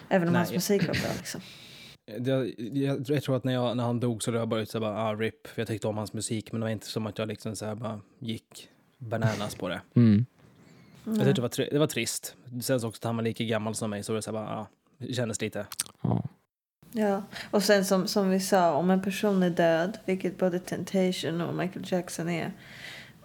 [0.09, 0.39] Även om Nej.
[0.39, 1.41] hans musik var bra liksom.
[2.05, 4.71] Jag, jag, jag tror att när, jag, när han dog så var jag bara ute
[4.71, 7.07] så bara, ah, RIP, för jag tyckte om hans musik, men det var inte som
[7.07, 9.81] att jag liksom så här bara gick bananas på det.
[11.05, 11.17] Mm.
[11.17, 12.35] Jag tyckte det var, tri- det var trist.
[12.63, 14.67] Sen så också att han var lika gammal som mig så det så bara, ah,
[14.97, 15.65] det kändes lite.
[16.01, 16.23] Ja.
[16.91, 21.41] Ja, och sen som, som vi sa, om en person är död, vilket både Temptation
[21.41, 22.51] och Michael Jackson är.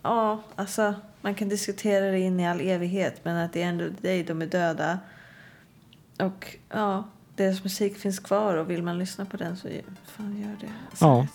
[0.02, 3.88] Ja, alltså man kan diskutera det in i all evighet, men att det är ändå
[4.00, 4.98] day de är döda.
[6.18, 7.08] Och ja,
[7.38, 9.68] deras musik finns kvar och vill man lyssna på den så
[10.04, 10.72] fan gör det.
[10.90, 11.26] Alltså, ja.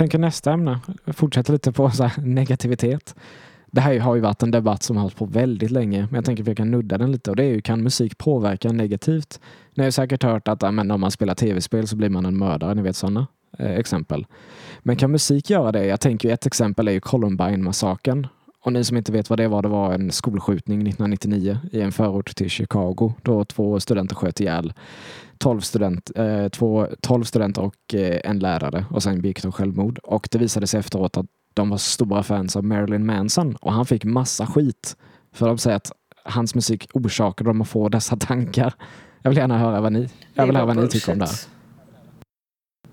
[0.00, 3.14] tänker nästa ämne fortsätta lite på så negativitet.
[3.70, 6.24] Det här har ju varit en debatt som har hållit på väldigt länge, men jag
[6.24, 7.30] tänker att vi kan nudda den lite.
[7.30, 9.40] Och det är ju, kan musik påverka negativt?
[9.74, 12.26] Ni har ju säkert hört att ja, men om man spelar tv-spel så blir man
[12.26, 13.26] en mördare, ni vet sådana
[13.58, 14.26] eh, exempel.
[14.80, 15.86] Men kan musik göra det?
[15.86, 18.26] Jag tänker ju ett exempel är ju Columbine-massakern.
[18.62, 21.92] Och ni som inte vet vad det var, det var en skolskjutning 1999 i en
[21.92, 24.72] förort till Chicago då två studenter sköt ihjäl
[25.38, 29.98] 12, student, eh, två, 12 studenter och eh, en lärare och sen begick de självmord.
[29.98, 33.86] Och det visade sig efteråt att de var stora fans av Marilyn Manson och han
[33.86, 34.96] fick massa skit
[35.32, 35.92] för de säger att
[36.24, 38.74] hans musik orsakade dem att få dessa tankar.
[39.22, 41.34] Jag vill gärna höra vad ni, jag vill höra vad ni tycker om det här.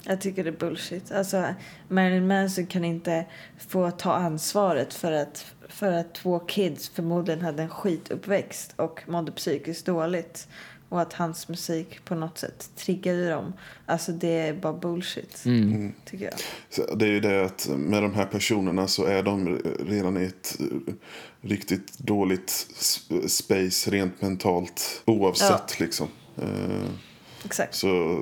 [0.03, 1.11] Jag tycker det är bullshit.
[1.11, 1.45] Alltså,
[1.87, 3.25] Marilyn Manson kan inte
[3.57, 9.31] få ta ansvaret för att, för att två kids förmodligen hade en skituppväxt och mådde
[9.31, 10.47] psykiskt dåligt.
[10.89, 13.53] Och att hans musik på något sätt triggade dem.
[13.85, 15.93] Alltså det är bara bullshit, Mm.
[16.05, 16.33] tycker jag.
[16.69, 20.23] Så det är ju det att med de här personerna så är de redan i
[20.25, 20.93] ett eh,
[21.41, 22.67] riktigt dåligt
[23.27, 26.07] space rent mentalt oavsett liksom.
[26.41, 26.89] Eh,
[27.45, 27.75] Exakt.
[27.75, 28.21] Så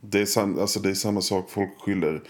[0.00, 1.50] det är, sam, alltså det är samma sak.
[1.50, 2.22] Folk skyller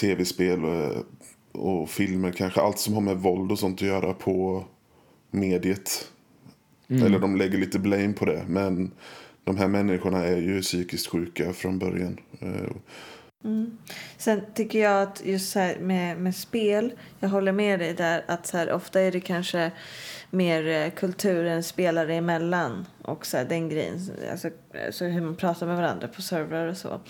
[0.00, 1.04] tv-spel och,
[1.52, 4.64] och filmer, kanske allt som har med våld och sånt att göra på
[5.30, 6.10] mediet.
[6.88, 7.06] Mm.
[7.06, 8.44] Eller de lägger lite blame på det.
[8.48, 8.90] Men
[9.44, 12.20] de här människorna är ju psykiskt sjuka från början.
[12.40, 12.76] Eh,
[13.44, 13.78] Mm.
[14.16, 18.46] Sen tycker jag att just så med, med spel, jag håller med dig där att
[18.46, 19.70] så här, ofta är det kanske
[20.30, 24.50] mer eh, kulturen spelare emellan och så här, den grejen, alltså,
[24.86, 27.00] alltså hur man pratar med varandra på servrar och så.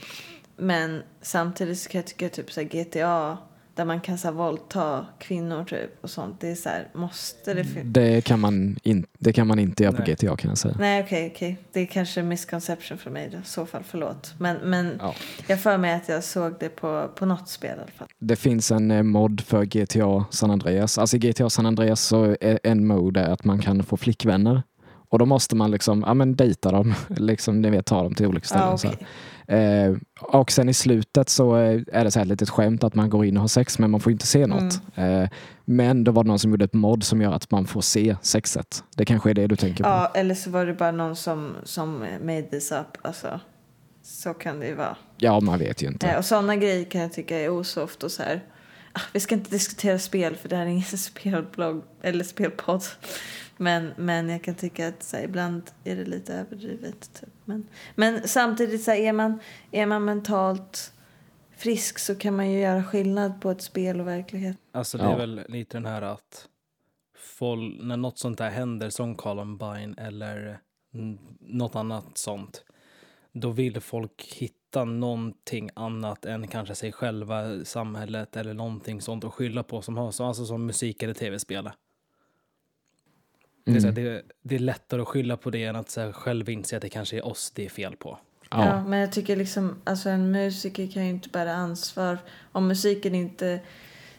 [0.57, 3.39] Men samtidigt så kan jag tycka typ så här, GTA
[3.75, 6.41] där man kan så här, våldta kvinnor typ och sånt.
[6.41, 9.93] Det är så här, måste det Det, kan man in, det kan man inte göra
[9.93, 10.15] på Nej.
[10.15, 10.75] GTA kan jag säga.
[10.79, 11.57] Nej okej okej.
[11.73, 14.35] Det är kanske en misconception för mig då, i så fall förlåt.
[14.39, 15.15] Men, men Ja.
[15.47, 18.09] jag för mig att jag såg det på, på något spel i alla fall.
[18.19, 20.99] Det finns en eh, mod för GTA San Andreas.
[20.99, 24.63] Alltså i GTA San Andreas så är en mode är att man kan få flickvänner.
[25.09, 28.27] Och då måste man liksom, ja men dejta dem, liksom ni vet ta dem till
[28.27, 28.69] olika ställen.
[28.71, 28.97] Ja, så här.
[29.47, 32.95] Eh, och sen i slutet så eh, är det så här ett litet skämt att
[32.95, 34.81] man går in och har sex men man får inte se något.
[34.95, 35.29] Eh,
[35.65, 38.17] men då var det någon som gjorde ett mod som gör att man får se
[38.23, 38.85] sexet.
[38.97, 39.91] Det kanske är det du tänker på.
[39.91, 42.99] Ja, eller så var det bara någon som, som made this up.
[43.03, 43.41] Alltså,
[44.03, 44.97] så kan det ju vara.
[45.17, 46.09] Ja, man vet ju inte.
[46.09, 48.45] Eh, och sådana grejer kan jag tycka är osoft och så här.
[48.93, 52.83] Ah, vi ska inte diskutera spel för det här är ingen spelblogg eller spelpodd.
[53.57, 57.11] Men, men jag kan tycka att så här, ibland är det lite överdrivet.
[57.21, 57.29] Typ.
[57.45, 59.39] Men, men samtidigt så här, är, man,
[59.71, 60.93] är man mentalt
[61.57, 64.57] frisk så kan man ju göra skillnad på ett spel och verklighet.
[64.73, 65.13] Alltså det Ja.
[65.13, 66.49] är väl lite den här att
[67.19, 70.59] folk, när något sånt där händer som Columbine eller
[71.41, 72.65] något annat sånt,
[73.33, 79.33] då vill folk hitta någonting annat än kanske sig själva, samhället eller någonting sånt att
[79.35, 81.71] skylla på som har, så- alltså som musik eller tv-spel.
[83.65, 84.05] Det, är så här, Mm.
[84.15, 86.83] det, det är lättare att skylla på det än att så här, själv inse att
[86.83, 88.19] det kanske är oss det är fel på.
[88.51, 88.67] Ja.
[88.67, 88.85] Ja.
[88.85, 92.19] men jag tycker liksom, alltså en musiker kan ju inte bära ansvar
[92.53, 93.61] om musiken inte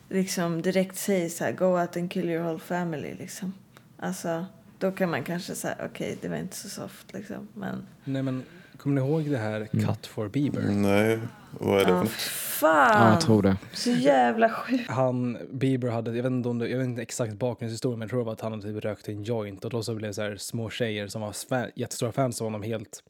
[0.10, 3.54] liksom direkt säger så här, go out and kill your whole family liksom.
[4.00, 4.46] Alltså,
[4.80, 7.88] då kan man kanske säga, okej, det var inte så soft liksom, men.
[8.04, 8.44] Nej men,
[8.86, 10.62] kommer ni ihåg det här Cut for Bieber?
[10.62, 11.20] nej,
[11.52, 12.12] vad är det för något?
[12.12, 13.02] fan!
[13.02, 13.58] ja, jag tror det.
[13.74, 14.90] Så jävla sjukt.
[14.90, 18.10] Han, Bieber hade, jag vet inte, om det, jag vet inte exakt bakgrundshistoria, men jag
[18.10, 20.22] tror det var att han hade typ rökt en joint och då så blev så
[20.22, 23.04] här små tjejer som var fan, jättestora fans av honom helt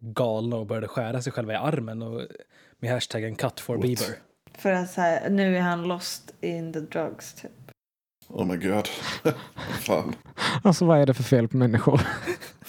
[0.00, 2.22] galna och började skära sig själva i armen och,
[2.78, 3.82] med hashtaggen cut for What?
[3.82, 4.16] Bieber.
[4.58, 7.50] För att så här, nu är han lost in the drugs typ.
[8.28, 8.88] Oh my god.
[9.80, 10.14] Fan.
[10.62, 12.00] Alltså vad är det för fel på människor?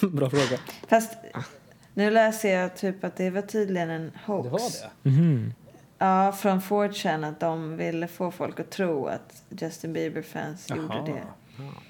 [0.00, 0.58] Bra fråga.
[0.88, 1.12] Fast
[1.94, 4.44] nu läser jag typ att det var tydligen en hoax.
[4.44, 4.60] Det var
[5.02, 5.08] det?
[5.10, 5.54] Mhm.
[5.98, 11.22] Ja, från 4chan att de ville få folk att tro att Justin Bieber-fans gjorde det.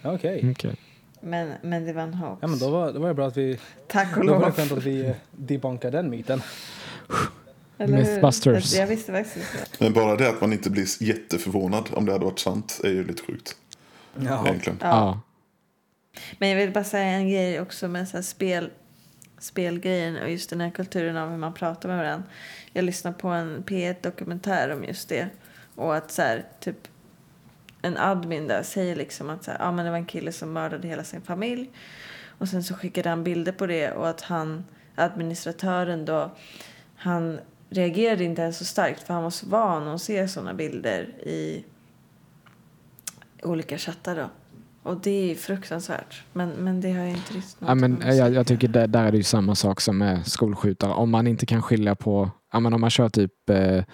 [0.08, 0.50] Okej.
[0.50, 0.76] Okej.
[1.20, 2.38] Men, men det var en hoax.
[2.42, 4.46] Ja men då var, då var det bra att vi, Tack och då var det
[4.46, 4.52] lov.
[4.56, 6.42] skönt att vi eh, debunkade den myten.
[7.76, 8.74] Mythbusters.
[8.74, 9.84] Jag visste faktiskt inte.
[9.84, 13.04] Men bara det att man inte blir jätteförvånad om det hade varit sant är ju
[13.06, 13.56] lite sjukt.
[14.20, 14.48] Jaha.
[14.48, 14.78] Egentligen.
[14.82, 14.88] Ja.
[14.88, 15.20] Ja.
[16.38, 18.70] Men jag vill bara säga en grej också med så här spel,
[19.42, 22.28] spelgrejen och just den här kulturen av hur man pratar med varandra.
[22.72, 25.28] Jag lyssnade på en P1-dokumentär om just det.
[25.74, 26.88] Och att så här, typ
[27.82, 30.52] en admin där säger liksom att så här, ah, men det var en kille som
[30.52, 31.70] mördade hela sin familj.
[32.38, 36.30] Och sen så skickade han bilder på det och att han, administratören då,
[36.96, 41.02] han reagerade inte ens så starkt för han var så van att se sådana bilder
[41.22, 41.64] i
[43.42, 44.30] olika chattar då.
[44.82, 46.22] Och det är fruktansvärt.
[46.32, 49.04] Men, men det har ju inte riktigt Ja, men, med jag, jag tycker det, där
[49.04, 50.92] är det ju samma sak som med skolskjutare.
[50.92, 53.84] Om man inte kan skilja på, ja, men om man kör typ eh,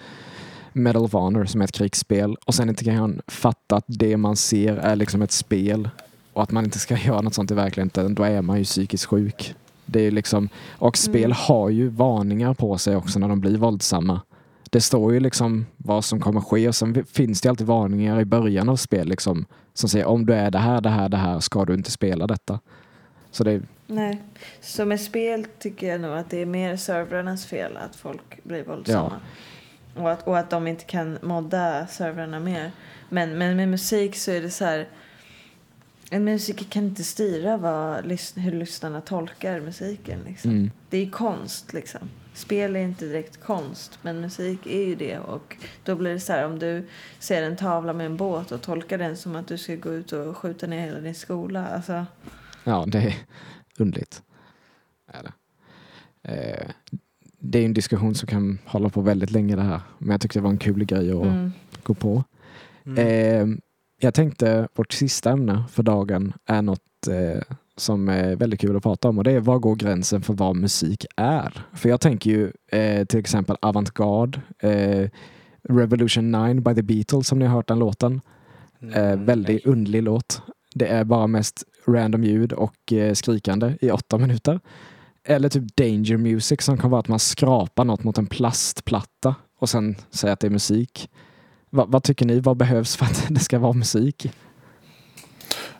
[0.73, 4.35] Medal of Honor som är ett krigsspel och sen inte kan fatta att det man
[4.35, 5.89] ser är liksom ett spel
[6.33, 9.05] och att man inte ska göra något sånt i verkligheten, då är man ju psykiskt
[9.05, 9.55] sjuk.
[9.85, 11.37] Det är liksom, och spel Mm.
[11.37, 14.21] har ju varningar på sig också när de blir våldsamma.
[14.71, 18.25] Det står ju liksom vad som kommer ske och sen finns det alltid varningar i
[18.25, 19.45] början av spel liksom,
[19.79, 22.27] som säger om du är det här, det här, det här ska du inte spela
[22.27, 22.59] detta.
[23.31, 24.21] Så det är, Nej.
[24.61, 28.63] Så med spel tycker jag nog att det är mer servrarnas fel att folk blir
[28.63, 29.19] våldsamma.
[29.95, 32.71] Och, att, och att de inte kan modda servrarna mer.
[33.09, 34.87] Men, men med musik så är det så här.
[36.11, 40.19] En musiker kan inte styra vad, hur lyssnarna tolkar musiken.
[40.27, 40.51] Liksom.
[40.51, 42.09] mm, Det är konst liksom.
[42.33, 45.19] Spel är inte direkt konst, men musik är ju det.
[45.19, 46.87] Och då blir det så här, om du
[47.19, 50.11] ser en tavla med en båt och tolkar den som att du ska gå ut
[50.11, 51.67] och skjuta ner hela din skola.
[51.67, 52.05] Alltså,
[52.63, 53.15] ja, det är
[53.77, 54.21] underligt.
[55.07, 55.33] Är det.
[56.23, 56.69] Eh,
[57.39, 59.81] det är en diskussion som kan hålla på väldigt länge det här.
[59.97, 61.51] Men jag tyckte det var en kul grej att mm.
[61.83, 62.23] gå på.
[62.85, 63.07] Mm.
[63.07, 63.57] Eh,
[63.99, 68.83] jag tänkte vårt sista ämne för dagen är något eh, som är väldigt kul att
[68.83, 71.65] prata om och det är var går gränsen för vad musik är?
[71.73, 75.09] För jag tänker ju eh, till exempel avantgarde, eh,
[75.69, 78.21] Revolution 9 by the Beatles som ni har hört den låten.
[78.81, 79.73] Eh, Mm, väldigt nej.
[79.73, 80.41] underlig låt.
[80.75, 84.59] Det är bara mest random ljud och eh, skrikande i åtta minuter.
[85.23, 89.69] Eller typ danger music som kan vara att man skrapar något mot en plastplatta och
[89.69, 91.09] sen säger att det är musik.
[91.69, 92.39] Va, vad tycker ni?
[92.39, 94.31] Vad behövs för att det ska vara musik?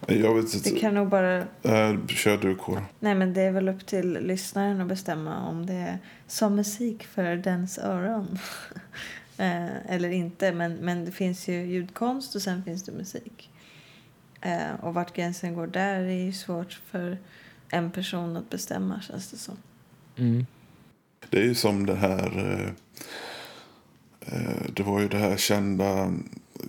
[0.07, 0.79] Jag vet Det inte.
[0.79, 1.37] kan nog bara...
[1.63, 2.83] Äh, kör du, Kåre.
[2.99, 7.03] Nej, men det är väl upp till lyssnaren att bestämma om det är som musik
[7.03, 8.39] för dens öron.
[9.37, 10.51] eh, eller inte.
[10.51, 13.49] Men, men det finns ju ljudkonst och sen finns det musik.
[14.41, 17.17] Eh, och vart gränsen går där är ju svårt för
[17.69, 19.57] en person att bestämma, känns det som.
[20.17, 20.45] Mm.
[21.29, 22.37] Det är ju som det här...
[22.37, 22.69] Eh,
[24.33, 26.13] eh, det var ju det här kända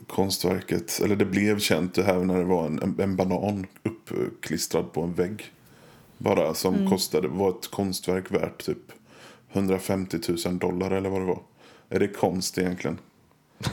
[0.09, 1.01] konstverket.
[1.05, 5.15] Eller det blev känt det här när det var en, en, banan uppklistrad på en
[5.15, 5.53] vägg.
[6.19, 6.91] Bara som Mm.
[6.91, 8.79] kostade, var ett konstverk värt typ
[9.53, 11.41] 150 000 dollar eller vad det var.
[11.89, 12.99] Är det konst egentligen?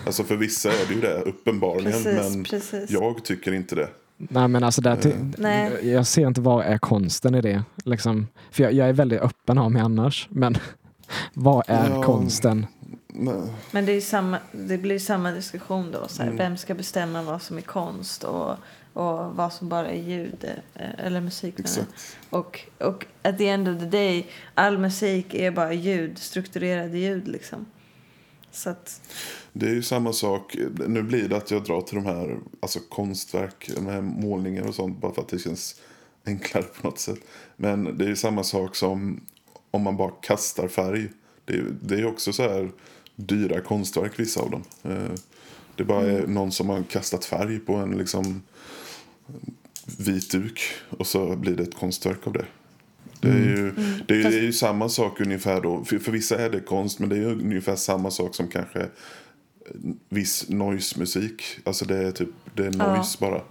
[0.06, 2.04] Alltså för vissa är det ju det uppenbarligen.
[2.04, 2.90] Precis, men precis.
[2.92, 3.90] jag tycker inte det.
[4.18, 4.98] Nej men alltså där
[5.38, 5.90] Nej.
[5.90, 7.64] jag ser inte vad är konsten i det.
[7.86, 10.28] Liksom, för jag, jag är väldigt öppen av mig annars.
[10.32, 10.58] Men
[11.34, 12.04] vad är Ja.
[12.04, 12.66] konsten?
[13.20, 13.54] Nej.
[13.72, 16.08] Men det, samma, det blir samma diskussion då.
[16.08, 16.38] Så här, Mm.
[16.38, 18.56] Vem ska bestämma vad som är konst och,
[18.94, 21.56] och vad som bara är ljud eh, eller musik?
[22.30, 27.28] Och, och at the end of the day, all musik är bara ljud, strukturerade ljud
[27.28, 27.66] liksom.
[28.52, 29.02] Så att,
[29.54, 30.58] Det är ju samma sak.
[30.88, 34.76] Nu blir det att jag drar till de här alltså konstverk, de här målningar och
[34.76, 35.82] sånt bara för att det känns
[36.26, 37.20] enklare på något sätt.
[37.56, 39.22] Men det är ju samma sak som
[39.72, 41.10] om man bara kastar färg.
[41.46, 42.72] Det är, det är ju också så här
[43.20, 44.64] dyra konstverk vissa av dem.
[44.84, 45.12] Eh,
[45.76, 48.42] Det bara är någon som har kastat färg på en liksom
[49.98, 52.46] vit duk och så blir det ett konstverk av det.
[53.20, 53.72] Det är ju,
[54.08, 55.86] det är, det är ju samma sak ungefär då.
[55.86, 58.88] För, för vissa är det konst men det är ju ungefär samma sak som kanske
[60.10, 61.44] viss noise-musik.
[61.64, 62.96] Alltså det är typ det är Ja.
[62.96, 63.42] noise bara.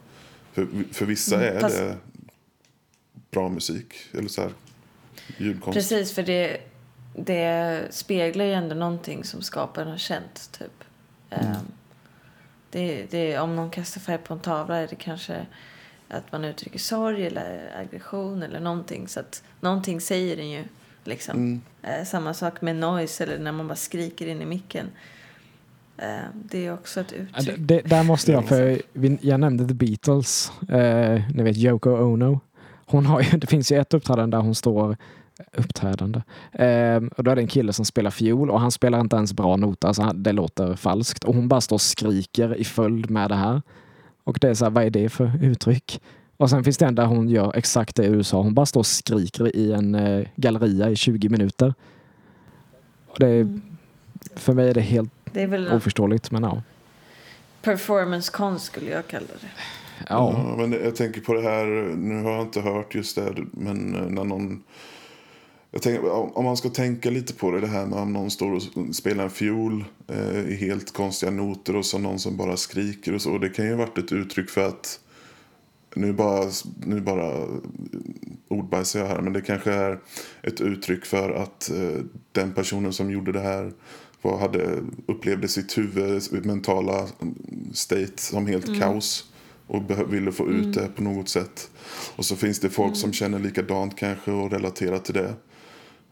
[0.53, 1.97] För, för vissa Mm, är fast- det
[3.31, 3.95] bra musik.
[4.13, 4.53] Eller så här
[5.39, 5.77] ljudkonst.
[5.77, 6.61] precis, för det,
[7.19, 10.51] det speglar ju ändå någonting som skaparen har känt.
[10.59, 10.85] Typ.
[11.31, 11.47] Mm.
[11.53, 11.57] Ehm,
[12.71, 15.47] det, det, om någon kastar färg på en tavla är det kanske
[16.09, 19.09] att man uttrycker sorg eller aggression eller någonting.
[19.09, 20.65] Så att någonting säger den ju.
[21.05, 21.37] Liksom.
[21.37, 21.61] Mm.
[21.83, 24.87] Eh, samma sak med noise eller när man bara skriker in i micken.
[25.97, 27.47] Eh, det är också ett uttryck.
[27.57, 31.91] det- Det, där måste jag, för vi- jag nämnde The Beatles, eh, ni vet Yoko
[31.91, 32.41] Ono.
[32.87, 34.97] Hon har ju, det finns ju ett uppträdande där hon står
[35.53, 36.23] uppträdande.
[36.53, 39.33] Eh, och då är det en kille som spelar fiol och han spelar inte ens
[39.33, 41.25] bra noter, så han, det låter falskt.
[41.25, 43.63] Och hon bara står och skriker i följd med det här.
[44.25, 46.01] Och det är så här, vad är det för uttryck?
[46.37, 48.43] Och sen finns det en där hon gör exakt det du sa.
[48.43, 51.75] Hon bara står och skriker i en eh, galleria i 20 minuter.
[53.07, 54.41] Och det är, Mm.
[54.41, 56.63] För mig är det helt Det är väl oförståeligt, men ja.
[57.63, 59.49] performancekonst skulle jag kalla det.
[60.09, 61.67] Ja, Ja, men jag tänker på det här,
[61.97, 63.77] nu har jag inte hört just det, men
[64.09, 64.63] när någon...
[65.71, 68.53] Jag tänker, om man ska tänka lite på det, det här med om någon står
[68.53, 68.63] och
[68.95, 73.23] spelar en fiol eh, i helt konstiga noter och så någon som bara skriker och
[73.23, 73.39] så.
[73.39, 75.01] Det kan ju ha varit ett uttryck för att,
[75.95, 76.51] nu bara,
[76.87, 77.47] nu bara
[78.49, 79.99] ordbajsar jag här, men det kanske är
[80.43, 83.73] ett uttryck för att eh, den personen som gjorde det här
[84.23, 87.07] var, hade, upplevde sitt huvud, sitt mentala
[87.73, 89.33] state som helt kaos
[89.67, 91.71] och ville få ut det på något sätt.
[92.17, 95.35] Och så finns det folk som känner likadant kanske och relaterar till det.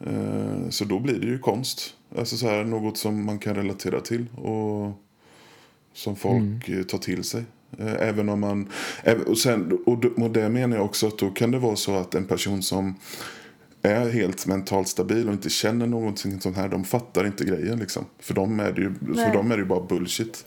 [0.06, 1.94] Eh, så då blir det ju konst.
[2.18, 4.92] Alltså så här, något som man kan relatera till och
[5.92, 7.44] som folk eh, tar till sig.
[7.78, 8.68] Eh, Även om man...
[9.26, 9.78] Och, sen,
[10.16, 12.94] och, det menar jag också att då kan det vara så att en person som
[13.82, 18.04] är helt mentalt stabil och inte känner någonting sånt här, de fattar inte grejen liksom.
[18.18, 20.44] För dem är det ju, för dem är det ju bara bullshit.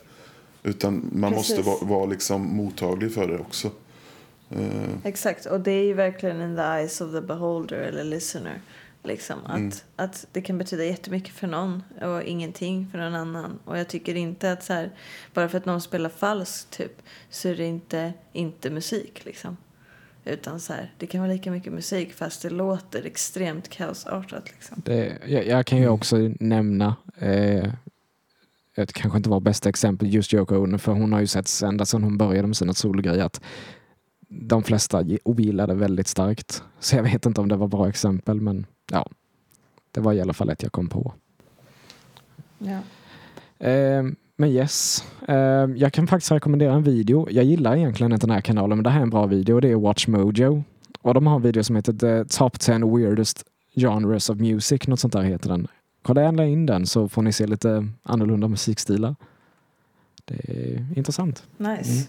[0.62, 1.82] Utan man måste Precis.
[1.82, 3.70] vara, vara liksom mottaglig för det också.
[5.04, 8.60] Exakt, och det är ju verkligen in the eyes of the beholder eller listener.
[9.08, 9.72] Liksom, att, Mm.
[9.96, 13.58] att det kan betyda jättemycket för någon och ingenting för någon annan.
[13.64, 14.90] Och jag tycker inte att så här,
[15.34, 19.24] bara för att någon spelar falskt typ, så är det inte, inte musik.
[19.24, 19.56] Liksom.
[20.24, 24.44] Utan så här, det kan vara lika mycket musik fast det låter extremt kaosartat.
[24.50, 24.82] Liksom.
[24.84, 27.72] Det, jag, jag kan ju också nämna, eh,
[28.74, 31.86] det kanske inte var bästa exempel just Yoko Ono, för hon har ju sett ända
[31.86, 33.40] sedan hon började med sina sologrejer att
[34.30, 36.62] de flesta gi- ogillade väldigt starkt.
[36.80, 39.08] Så jag vet inte om det var bra exempel, men ja,
[39.92, 41.12] det var i alla fall ett jag kom på.
[42.58, 42.78] Ja.
[43.66, 44.04] Eh,
[44.36, 45.36] men yes, eh,
[45.76, 47.28] jag kan faktiskt rekommendera en video.
[47.30, 49.60] Jag gillar egentligen inte den här kanalen, men det här är en bra video.
[49.60, 50.64] Det är Watch Mojo.
[51.02, 55.00] Och de har en video som heter The Top 10 Weirdest Genres of Music, något
[55.00, 55.68] sånt där heter den.
[56.02, 59.16] Kolla gärna in den så får ni se lite annorlunda musikstilar.
[60.24, 61.42] Det är intressant.
[61.56, 61.90] Nice.
[61.90, 62.04] Mm.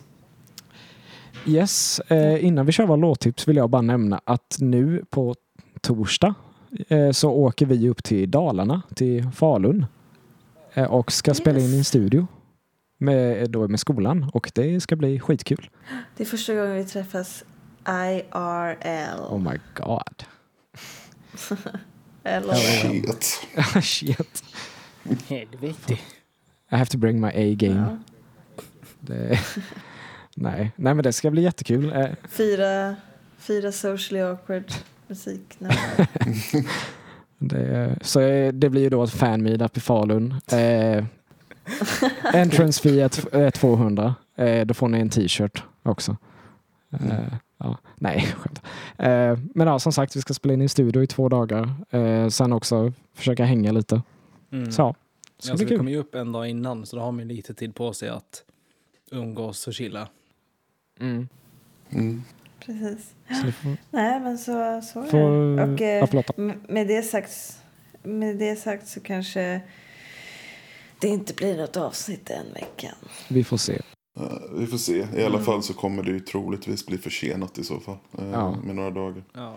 [1.45, 5.35] Yes, eh, innan vi kör våra låttips vill jag bara nämna att nu på
[5.81, 6.33] torsdag
[7.11, 9.85] så åker vi upp till Dalarna, till Falun
[10.73, 11.87] eh, och ska spela in i en Yes.
[11.87, 12.27] studio
[12.97, 15.69] med, då med skolan och det ska bli skitkul.
[16.17, 17.43] Det är första gången vi träffas
[17.87, 19.19] IRL.
[19.29, 20.23] Oh my god.
[22.23, 23.47] Eller, shit.
[23.83, 24.43] Shit.
[25.27, 25.93] Helvete.
[26.71, 27.75] I have to bring my A-game.
[27.89, 27.97] ja.
[28.99, 29.39] Det,
[30.35, 30.71] nej.
[30.75, 31.93] nej, men det ska bli jättekul.
[31.93, 32.95] Eh, fyra,
[33.37, 34.63] fyra socially awkward
[35.09, 36.07] musiknummer.
[37.41, 40.35] Det, så eh, det blir ju då ett fan meetup i Falun.
[40.51, 41.05] Eh,
[42.33, 44.15] entrance fee är, t- är 200.
[44.35, 46.17] Eh, då får ni en t-shirt också.
[46.91, 48.61] Eh, ja, nej, skämt.
[48.97, 51.75] Eh, men ja, som sagt, vi ska spela in i studio i två dagar.
[51.89, 54.01] Eh, sen också försöka hänga lite.
[54.51, 54.71] Mm.
[54.71, 54.95] Så ja,
[55.37, 57.53] ska Alltså, bli vi kommer ju upp en dag innan så då har man lite
[57.53, 58.43] tid på sig att
[59.11, 60.07] umgås och chilla.
[60.99, 61.27] Mm.
[62.69, 62.79] Mm.
[62.81, 63.05] Precis.
[63.27, 65.63] Så får, Nej, men så, så är får, det.
[66.03, 67.31] Och ja, eh, med, det sagt,
[68.03, 69.61] med det sagt så kanske
[70.99, 72.95] det inte blir något avsnitt den veckan.
[73.27, 73.73] Vi får se.
[74.19, 74.25] Eh,
[74.59, 75.07] vi får se.
[75.17, 77.97] I alla fall så kommer det ju troligtvis bli försenat i så fall.
[78.19, 78.55] eh, Ja.
[78.63, 79.23] Med några dagar.
[79.33, 79.55] Ja.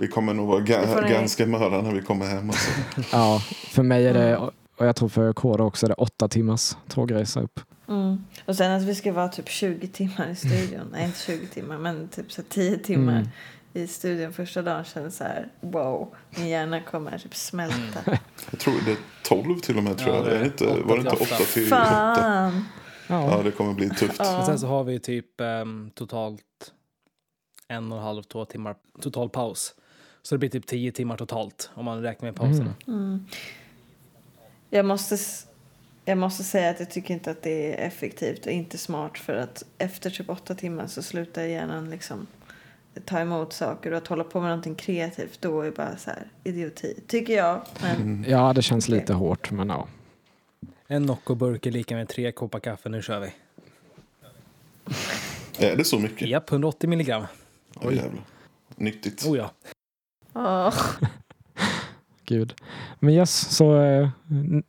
[0.00, 2.50] Vi kommer nog vara ga- ganska möra när vi kommer hem.
[2.50, 2.70] Alltså.
[3.12, 4.48] Ja, för mig är det, Mm.
[4.76, 7.60] och jag tror för Kåre också, är det åtta timmars tågresa upp.
[7.90, 8.24] Mm.
[8.44, 10.88] Och sen att vi ska vara typ 20 timmar i studion.
[10.92, 13.28] Nej, inte 20 timmar, men typ så 10 timmar Mm.
[13.72, 18.18] i studion första dagen känns så här wow, min hjärna kommer typ smälta.
[18.50, 19.98] Jag tror det är 12 till och med.
[19.98, 20.40] Tror Ja, jag.
[20.40, 21.44] det inte, var det inte till 8 åtta.
[21.44, 21.76] till 8?
[21.76, 22.64] Fan!
[23.06, 24.16] Ja, Ja, det kommer bli tufft.
[24.18, 24.36] Ja.
[24.36, 26.42] Men sen så har vi typ ehm, totalt
[27.68, 29.74] en och en halv, två timmar total paus.
[30.22, 32.74] Så det blir typ tio timmar totalt om man räknar med pauserna.
[32.86, 33.26] Mm.
[34.70, 35.18] Jag, måste,
[36.04, 39.34] jag måste säga att jag tycker inte att det är effektivt och inte smart för
[39.34, 42.26] att efter typ åtta timmar så slutar hjärnan liksom
[43.04, 46.26] ta emot saker och att hålla på med någonting kreativt då är bara så här
[46.44, 47.00] idioti.
[47.06, 47.60] Tycker jag.
[47.82, 48.24] Men Mm.
[48.28, 49.88] ja det känns lite hårt, men ja.
[50.86, 53.32] En Nocco-burk är lika med tre koppar kaffe, nu kör vi.
[55.66, 56.28] Är det så mycket?
[56.28, 57.24] Japp, 180 milligram.
[57.76, 58.22] Oj jävlar.
[58.76, 59.26] Nyttigt.
[59.26, 59.50] Oh ja.
[60.34, 60.74] åh,
[62.30, 62.54] Gud.
[62.98, 64.08] Men yes, så eh,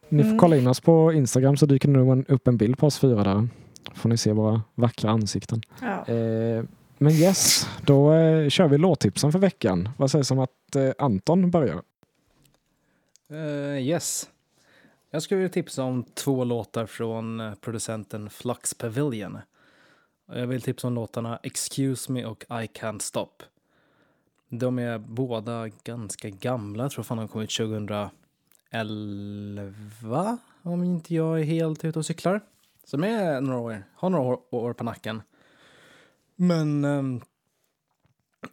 [0.09, 0.37] ni får Mm.
[0.39, 2.99] kolla in oss på Instagram så dyker det nog en- upp en bild på oss
[2.99, 3.47] fyra där.
[3.95, 5.61] Får ni se våra vackra ansikten.
[5.81, 6.05] ja.
[6.13, 6.63] Eh,
[6.97, 9.89] men yes, då eh, kör vi låttipsen för veckan.
[9.97, 11.81] Vad sägs om att eh, Anton börjar?
[13.29, 14.29] Eh, yes.
[15.11, 19.37] Jag skulle vilja tipsa om två låtar från eh, producenten Flux Pavilion.
[20.33, 23.43] Jag vill tipsa om låtarna Excuse Me och I Can't Stop.
[24.53, 26.83] De är båda ganska gamla.
[26.83, 30.37] Jag tror fan de kom ut 2011.
[30.61, 32.41] Om inte jag är helt ute och cyklar.
[32.83, 35.21] Så de är några år, har några år, år på nacken.
[36.35, 37.21] Men, ehm,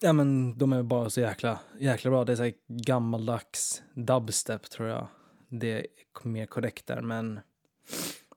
[0.01, 2.24] ja, men de är bara så jäkla, jäkla bra.
[2.24, 5.07] Det är så här gammaldags dubstep tror jag.
[5.49, 5.86] Det är
[6.28, 7.03] mer korrekt där.
[7.03, 7.40] Men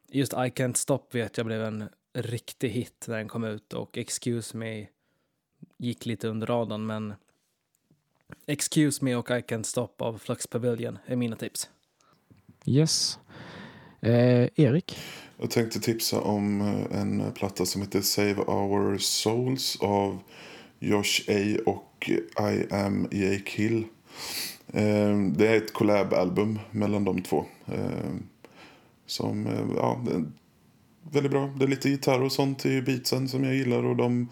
[0.07, 3.73] just I Can't Stop vet jag blev en riktig hit när den kom ut.
[3.73, 4.87] Och Excuse Me
[5.77, 6.85] gick lite under radarn.
[6.85, 7.13] Men
[8.45, 11.69] Excuse Me och I Can't Stop av Flux Pavilion är mina tips.
[12.65, 13.19] Yes.
[14.01, 14.97] Eh, Erik?
[15.37, 20.19] Jag tänkte tipsa om eh, en platta som heter Save Our Souls av
[20.79, 22.09] Josh A och
[22.39, 23.39] I am E.A.
[23.45, 23.85] Kill.
[24.67, 27.45] Eh, det är ett collab-album mellan de två.
[27.65, 28.15] Eh,
[29.05, 30.01] som, eh, ja,
[31.11, 31.53] väldigt bra.
[31.57, 34.29] Det är lite gitarr och sånt i beatsen som jag gillar och de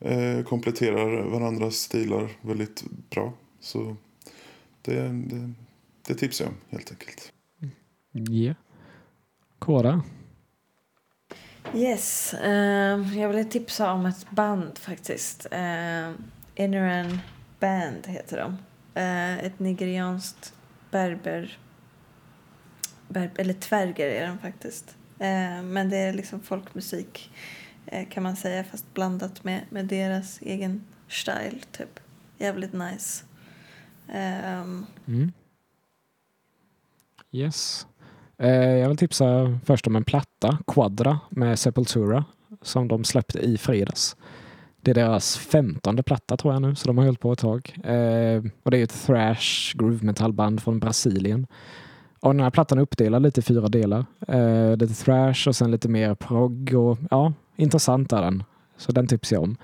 [0.00, 3.32] eh, kompletterar varandras stilar väldigt bra.
[3.60, 3.96] Så
[4.82, 5.52] det, det,
[6.06, 7.32] det tipsar jag om helt enkelt.
[8.10, 8.54] Ja.
[9.58, 10.02] Kåra?
[11.74, 15.46] Yes, eh, jag vill tipsa om ett band faktiskt.
[15.52, 16.10] Uh,
[16.54, 17.18] Inneran
[17.60, 18.50] Band heter de.
[19.00, 20.54] Uh, ett nigerianskt
[20.90, 21.58] berber,
[23.08, 23.40] berber...
[23.40, 24.96] Eller tvärger är de faktiskt.
[25.20, 27.30] Uh, men det är liksom folkmusik
[27.92, 32.00] Eh, kan man säga fast blandat med, med deras egen style typ.
[32.38, 33.24] Jävligt nice.
[34.08, 35.32] Um, mm.
[37.32, 37.86] Yes.
[38.38, 42.24] Eh, jag vill tipsa först om en platta, Quadra, med Sepultura,
[42.62, 44.16] som de släppte i fredags.
[44.80, 47.74] Det är deras femtonde platta tror jag nu, så de har hållit på ett tag.
[47.84, 51.46] Eh, och det är ett thrash groove metal-band från Brasilien.
[52.20, 54.06] Och den här plattan är uppdelad lite i fyra delar.
[54.28, 58.42] Eh, lite thrash och sen lite mer prog och ja, intressant är den.
[58.76, 59.56] Så den tipsar jag om.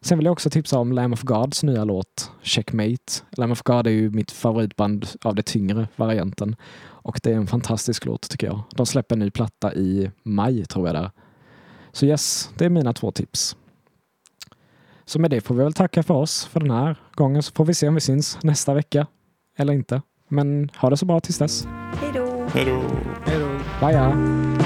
[0.00, 3.12] Sen vill jag också tipsa om Lamb of Gods nya låt Checkmate.
[3.30, 6.56] Lamb of God är ju mitt favoritband av det tyngre varianten.
[6.82, 8.62] Och det är en fantastisk låt tycker jag.
[8.70, 11.10] De släpper en ny platta i maj tror jag det är.
[11.92, 13.56] Så yes, det är mina två tips.
[15.04, 17.64] Så med det får vi väl tacka för oss för den här gången så får
[17.64, 19.06] vi se om vi syns nästa vecka
[19.56, 20.02] eller inte.
[20.28, 21.66] Men ha det så bra tills dess.
[22.00, 22.48] Hej då!
[22.52, 22.82] Hej då!
[23.86, 24.61] Bye!